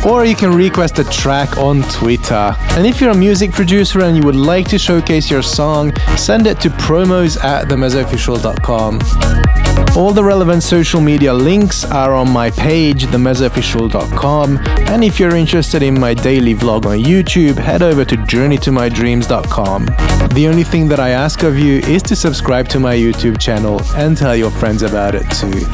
or 0.07 0.25
you 0.25 0.35
can 0.35 0.55
request 0.55 0.99
a 0.99 1.05
track 1.05 1.59
on 1.59 1.83
Twitter. 1.83 2.57
And 2.71 2.87
if 2.87 2.99
you're 2.99 3.11
a 3.11 3.15
music 3.15 3.53
producer 3.53 4.01
and 4.01 4.17
you 4.17 4.23
would 4.23 4.37
like 4.37 4.69
to 4.69 4.79
showcase 4.79 5.31
your 5.31 5.43
song, 5.43 5.95
send 6.17 6.47
it 6.47 6.61
to 6.61 6.71
promos 6.71 7.37
at 7.45 7.69
themezzaofficial.com. 7.69 9.01
All 9.99 10.15
the 10.15 10.25
relevant 10.25 10.63
social 10.63 11.03
media 11.03 11.35
links 11.35 11.85
are 11.85 12.15
on 12.15 12.31
my 12.31 12.51
page, 12.51 13.05
themezzaofficial.com. 13.09 14.57
And 14.89 15.05
if 15.05 15.21
you're 15.21 15.37
interested 15.37 15.83
in 15.83 16.01
my 16.01 16.15
daily 16.15 16.55
vlog 16.55 16.87
on 16.87 17.01
YouTube, 17.01 17.59
head 17.59 17.83
over 17.83 18.07
to 18.07 18.17
journeytomydreams.com. 18.17 20.10
The 20.35 20.47
only 20.47 20.63
thing 20.63 20.87
that 20.89 21.01
I 21.01 21.11
ask 21.11 21.43
of 21.43 21.59
you 21.59 21.81
is 21.81 22.03
to 22.05 22.15
subscribe 22.15 22.69
to 22.69 22.79
my 22.79 22.95
YouTube 22.95 23.41
channel 23.41 23.81
and 23.97 24.17
tell 24.17 24.37
your 24.37 24.51
friends 24.51 24.83
about 24.83 25.17
it 25.17 25.29
too. 25.31 25.67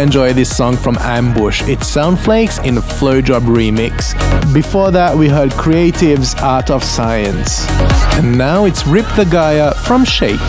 Enjoy 0.00 0.32
this 0.32 0.54
song 0.54 0.76
from 0.76 0.96
Ambush. 0.98 1.62
It's 1.68 1.94
Soundflakes 1.94 2.64
in 2.64 2.76
Flowjob 2.76 3.42
remix. 3.42 4.14
Before 4.54 4.90
that, 4.90 5.16
we 5.16 5.28
heard 5.28 5.50
Creative's 5.52 6.34
Art 6.36 6.70
of 6.70 6.82
Science. 6.82 7.66
And 8.14 8.36
now 8.36 8.64
it's 8.64 8.86
Rip 8.86 9.06
the 9.16 9.26
Gaia 9.26 9.74
from 9.74 10.04
Shake. 10.04 10.40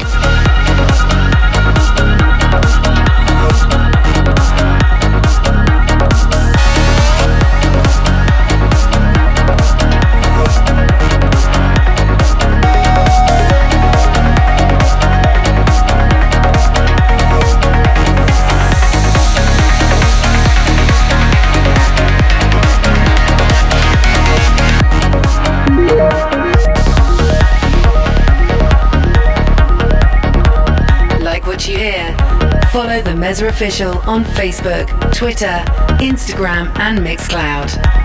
Official 33.47 33.97
on 33.99 34.23
Facebook, 34.23 34.87
Twitter, 35.13 35.63
Instagram, 35.99 36.77
and 36.79 36.99
Mixcloud. 36.99 38.00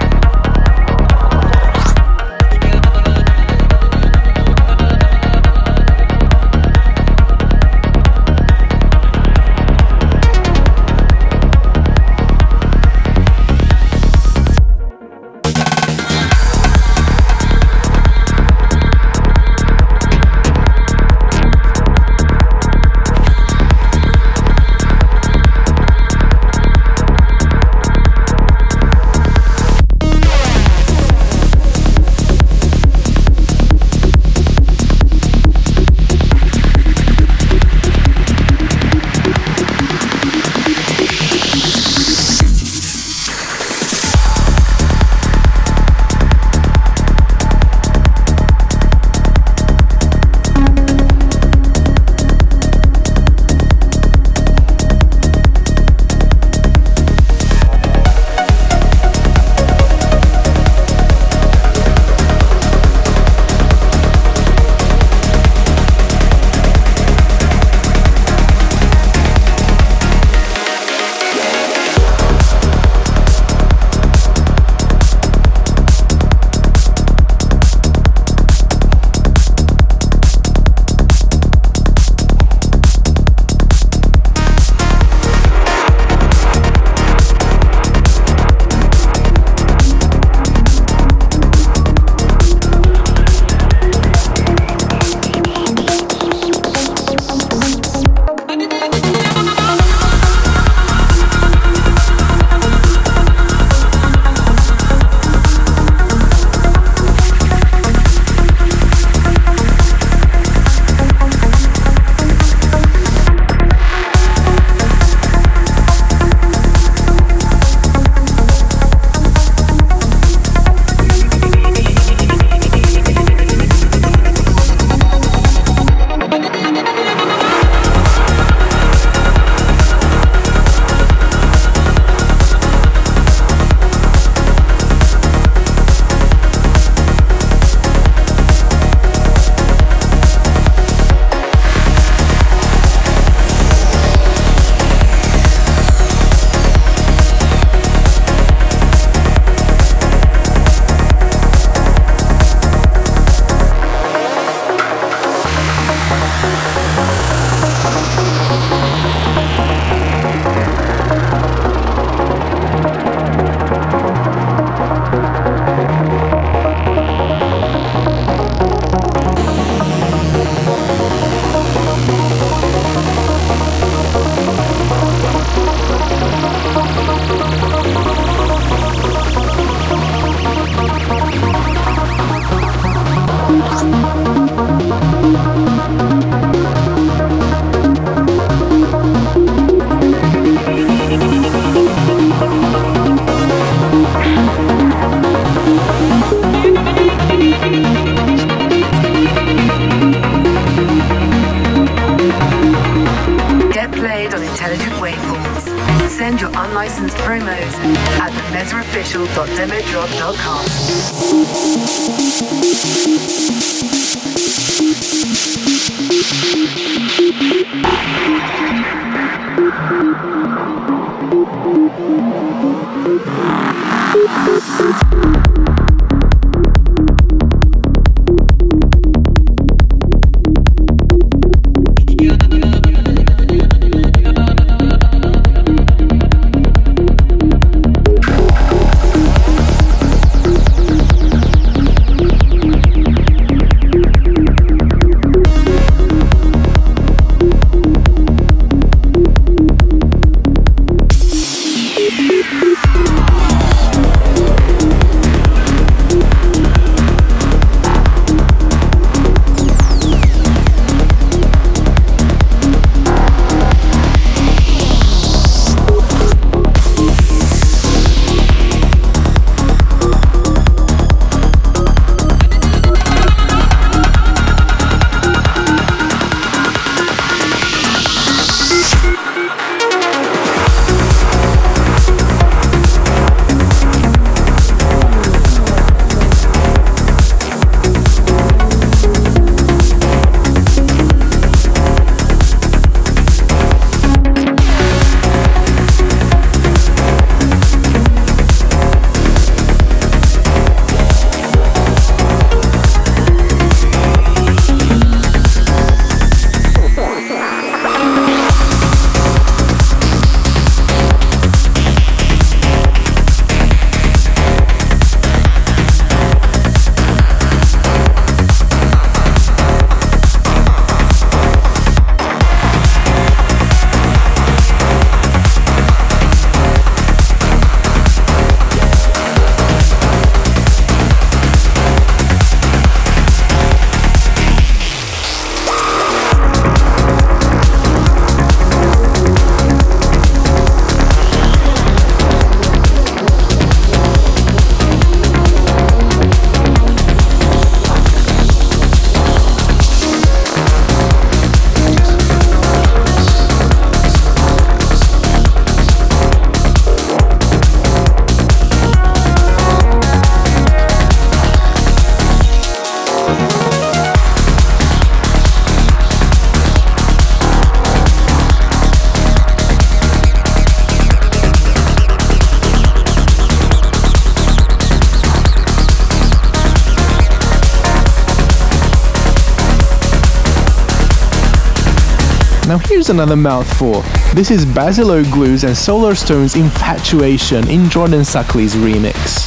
Here's 383.07 383.15
another 383.15 383.37
mouthful. 383.37 384.03
This 384.35 384.51
is 384.51 384.67
Basil 384.67 385.13
O'Glue's 385.13 385.63
and 385.63 385.77
Solarstone's 385.77 386.57
Infatuation 386.57 387.71
in 387.71 387.89
Jordan 387.89 388.23
Suckley's 388.23 388.75
remix. 388.75 389.47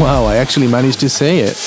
Wow, 0.00 0.24
I 0.24 0.36
actually 0.36 0.66
managed 0.66 1.00
to 1.00 1.10
say 1.10 1.40
it. 1.40 1.58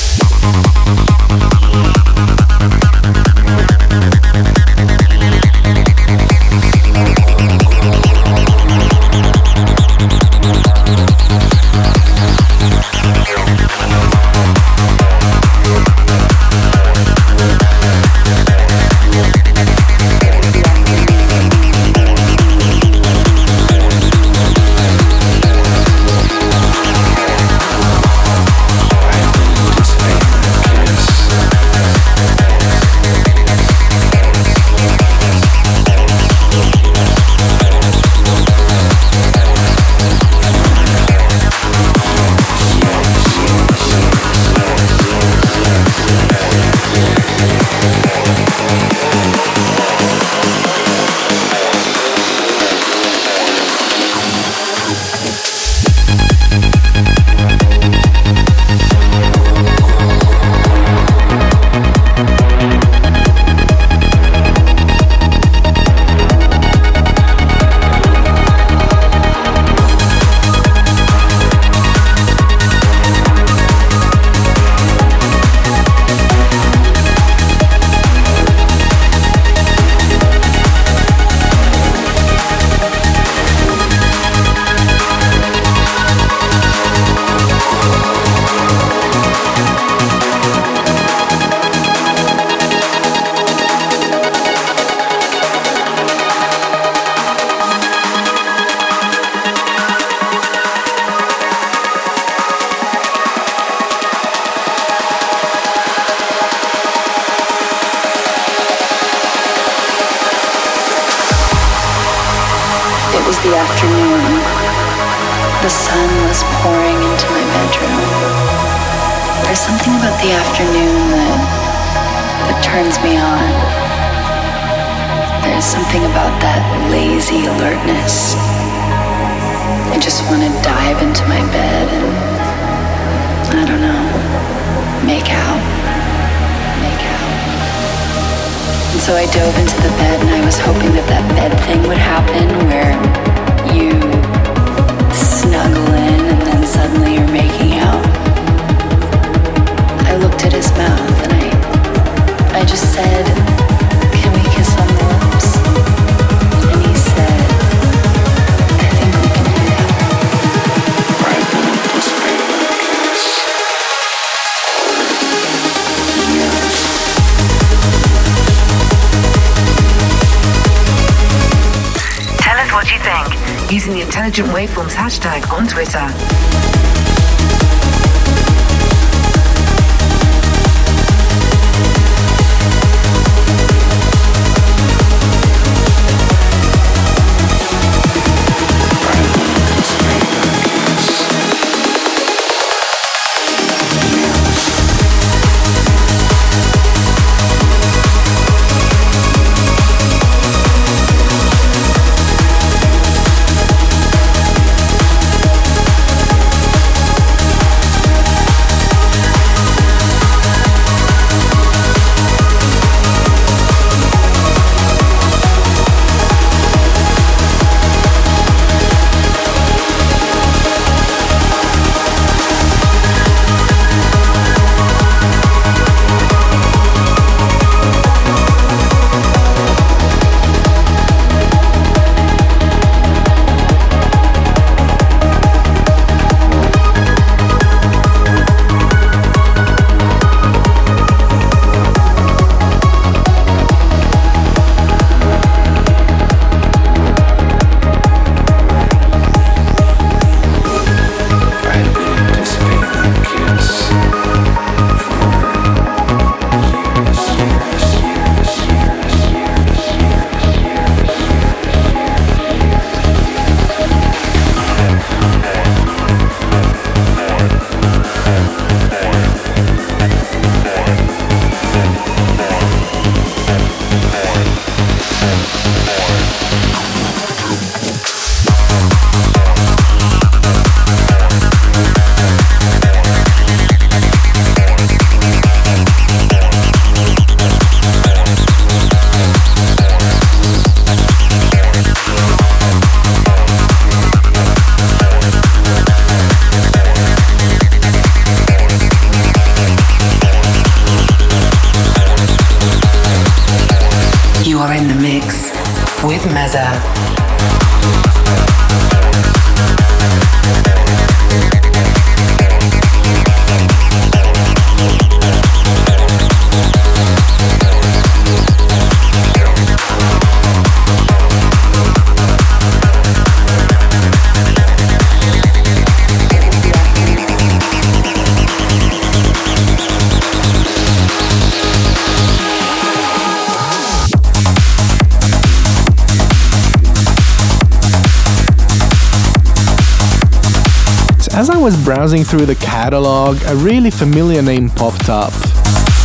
browsing 341.99 342.23
through 342.23 342.45
the 342.45 342.55
catalogue, 342.55 343.37
a 343.47 343.55
really 343.57 343.91
familiar 343.91 344.41
name 344.41 344.69
popped 344.69 345.09
up. 345.09 345.33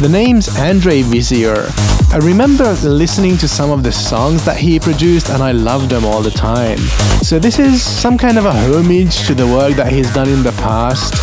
The 0.00 0.08
name's 0.10 0.48
Andre 0.58 1.02
Vizier. 1.02 1.66
I 2.10 2.18
remember 2.20 2.72
listening 2.82 3.36
to 3.36 3.46
some 3.46 3.70
of 3.70 3.84
the 3.84 3.92
songs 3.92 4.44
that 4.44 4.56
he 4.56 4.80
produced 4.80 5.30
and 5.30 5.40
I 5.40 5.52
loved 5.52 5.90
them 5.90 6.04
all 6.04 6.20
the 6.20 6.32
time. 6.32 6.78
So 7.22 7.38
this 7.38 7.60
is 7.60 7.80
some 7.80 8.18
kind 8.18 8.38
of 8.38 8.44
a 8.44 8.50
homage 8.50 9.24
to 9.28 9.36
the 9.36 9.46
work 9.46 9.74
that 9.74 9.92
he's 9.92 10.12
done 10.12 10.28
in 10.28 10.42
the 10.42 10.50
past. 10.66 11.14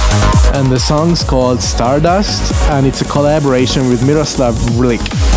And 0.56 0.72
the 0.72 0.80
song's 0.80 1.22
called 1.22 1.61
Stardust 1.61 2.53
and 2.69 2.88
it's 2.88 3.02
a 3.02 3.06
collaboration 3.06 3.89
with 3.89 4.07
Miroslav 4.07 4.56
Vrlik. 4.56 5.31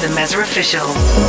The 0.00 0.06
Meza 0.08 0.40
Official. 0.40 1.27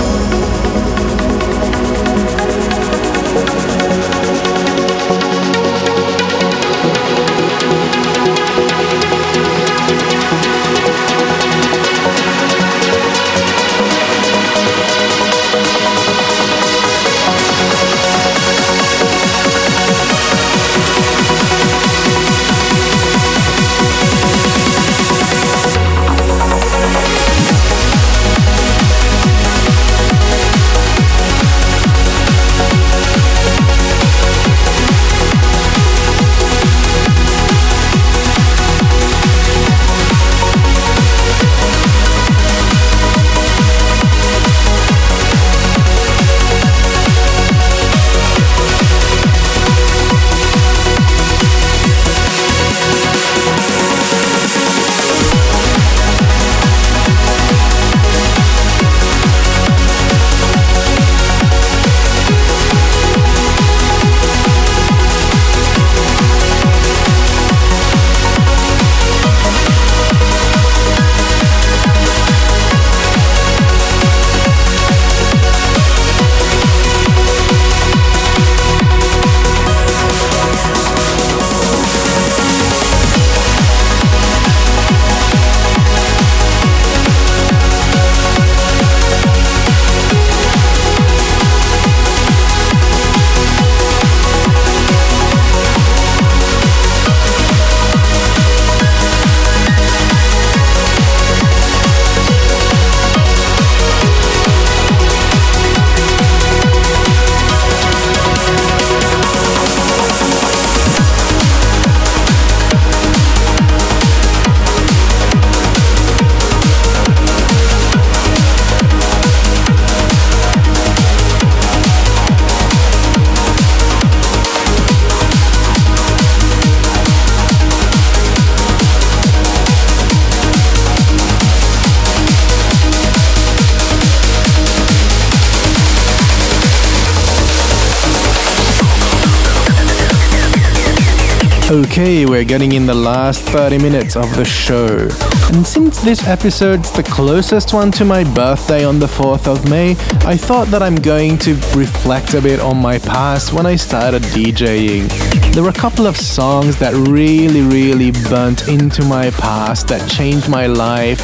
Okay, 141.99 142.25
we're 142.25 142.45
getting 142.45 142.71
in 142.71 142.85
the 142.85 142.93
last 142.93 143.41
30 143.49 143.77
minutes 143.77 144.15
of 144.15 144.33
the 144.37 144.45
show. 144.45 145.09
And 145.53 145.67
since 145.67 145.99
this 145.99 146.25
episode's 146.25 146.93
the 146.93 147.03
closest 147.03 147.73
one 147.73 147.91
to 147.91 148.05
my 148.05 148.23
birthday 148.33 148.85
on 148.85 148.99
the 148.99 149.05
4th 149.05 149.47
of 149.47 149.69
May, 149.69 149.97
I 150.25 150.37
thought 150.37 150.69
that 150.69 150.81
I'm 150.81 150.95
going 150.95 151.37
to 151.39 151.55
reflect 151.75 152.35
a 152.35 152.41
bit 152.41 152.61
on 152.61 152.77
my 152.77 152.99
past 152.99 153.51
when 153.51 153.65
I 153.65 153.75
started 153.75 154.21
DJing. 154.21 155.09
There 155.51 155.61
were 155.61 155.71
a 155.71 155.73
couple 155.73 156.07
of 156.07 156.15
songs 156.15 156.77
that 156.77 156.93
really, 156.93 157.63
really 157.63 158.11
burnt 158.29 158.69
into 158.69 159.03
my 159.03 159.31
past 159.31 159.89
that 159.89 160.09
changed 160.09 160.47
my 160.47 160.67
life. 160.67 161.19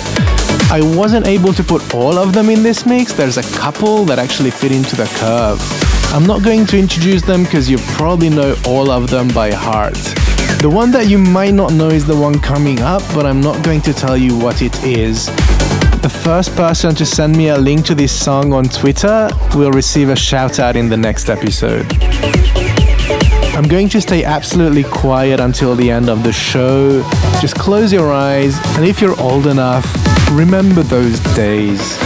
I 0.69 0.81
wasn't 0.81 1.26
able 1.26 1.53
to 1.53 1.64
put 1.64 1.95
all 1.95 2.18
of 2.18 2.34
them 2.34 2.49
in 2.49 2.64
this 2.64 2.85
mix, 2.85 3.14
there's 3.14 3.38
a 3.38 3.43
couple 3.60 4.03
that 4.06 4.19
actually 4.19 4.52
fit 4.52 4.73
into 4.73 4.97
the 4.97 5.06
curve. 5.19 5.61
I'm 6.14 6.26
not 6.26 6.43
going 6.43 6.65
to 6.65 6.77
introduce 6.77 7.22
them 7.22 7.45
because 7.45 7.69
you 7.69 7.77
probably 7.95 8.30
know 8.30 8.57
all 8.65 8.91
of 8.91 9.10
them 9.10 9.30
by 9.30 9.52
heart. 9.52 10.24
The 10.61 10.69
one 10.69 10.91
that 10.91 11.07
you 11.07 11.18
might 11.18 11.53
not 11.53 11.73
know 11.73 11.90
is 11.90 12.06
the 12.06 12.15
one 12.15 12.40
coming 12.40 12.82
up, 12.82 13.03
but 13.14 13.26
I'm 13.26 13.40
not 13.40 13.64
going 13.64 13.82
to 13.82 13.94
tell 13.94 14.18
you 14.18 14.38
what 14.38 14.61
it 14.61 14.84
is. 14.84 15.27
The 16.02 16.10
first 16.23 16.56
person 16.56 16.95
to 16.95 17.06
send 17.06 17.38
me 17.38 17.49
a 17.49 17.57
link 17.57 17.86
to 17.86 17.95
this 17.95 18.11
song 18.11 18.53
on 18.53 18.65
Twitter 18.65 19.30
will 19.56 19.72
receive 19.72 20.10
a 20.10 20.15
shout 20.15 20.60
out 20.60 20.76
in 20.76 20.90
the 20.90 20.98
next 20.98 21.30
episode. 21.30 21.86
I'm 23.56 23.68
going 23.68 23.90
to 23.90 24.02
stay 24.02 24.23
absolutely 24.23 24.84
quiet 24.84 25.40
until 25.40 25.76
the 25.76 25.90
end 25.90 26.10
of 26.10 26.23
the 26.23 26.34
show. 26.34 27.02
Just 27.41 27.56
close 27.56 27.94
your 27.94 28.11
eyes, 28.11 28.57
and 28.76 28.86
if 28.86 29.02
you're 29.02 29.19
old 29.19 29.48
enough, 29.48 29.86
remember 30.32 30.84
those 30.84 31.19
days. 31.36 31.98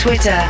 Twitter, 0.00 0.49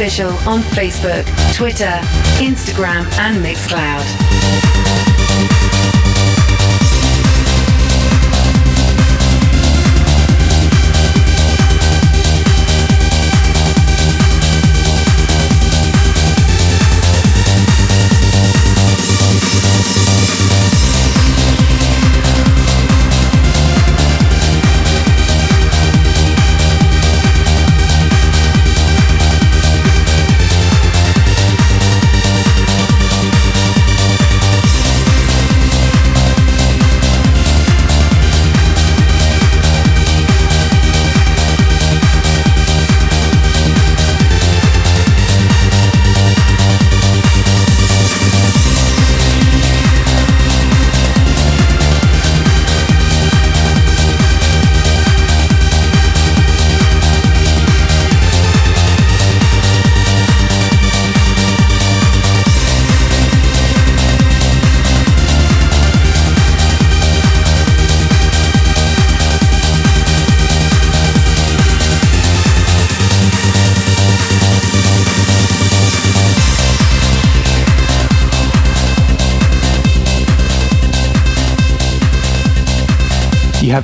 Official 0.00 0.30
on 0.48 0.60
Facebook, 0.60 1.26
Twitter, 1.54 2.00
Instagram, 2.40 3.04
and 3.18 3.44
Mixcloud. 3.44 3.99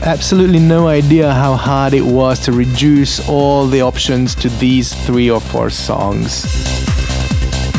Absolutely 0.06 0.60
no 0.60 0.86
idea 0.86 1.32
how 1.34 1.54
hard 1.54 1.92
it 1.92 2.04
was 2.04 2.38
to 2.40 2.52
reduce 2.52 3.28
all 3.28 3.66
the 3.66 3.82
options 3.82 4.34
to 4.36 4.48
these 4.48 4.94
three 5.04 5.28
or 5.28 5.40
four 5.40 5.68
songs. 5.68 6.46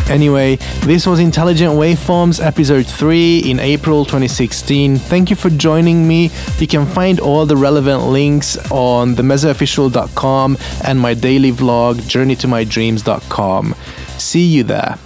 Anyway, 0.10 0.58
this 0.86 1.06
was 1.08 1.20
Intelligent 1.20 1.74
Waveforms 1.74 2.44
episode 2.44 2.86
3 2.86 3.40
in 3.40 3.60
April 3.60 4.06
2016. 4.06 4.98
Thank 4.98 5.30
you 5.30 5.36
for 5.36 5.50
joining 5.50 6.08
me. 6.08 6.30
You 6.60 6.68
can 6.68 6.86
find 6.86 7.20
all 7.20 7.46
the 7.46 7.58
relevant 7.58 8.04
links 8.04 8.58
on 8.72 9.16
themezaofficial.com 9.16 10.58
and 10.84 11.00
my 11.00 11.14
daily 11.14 11.52
vlog, 11.52 11.96
journeytomydreams.com. 11.96 13.76
See 14.18 14.46
you 14.46 14.64
there. 14.64 14.98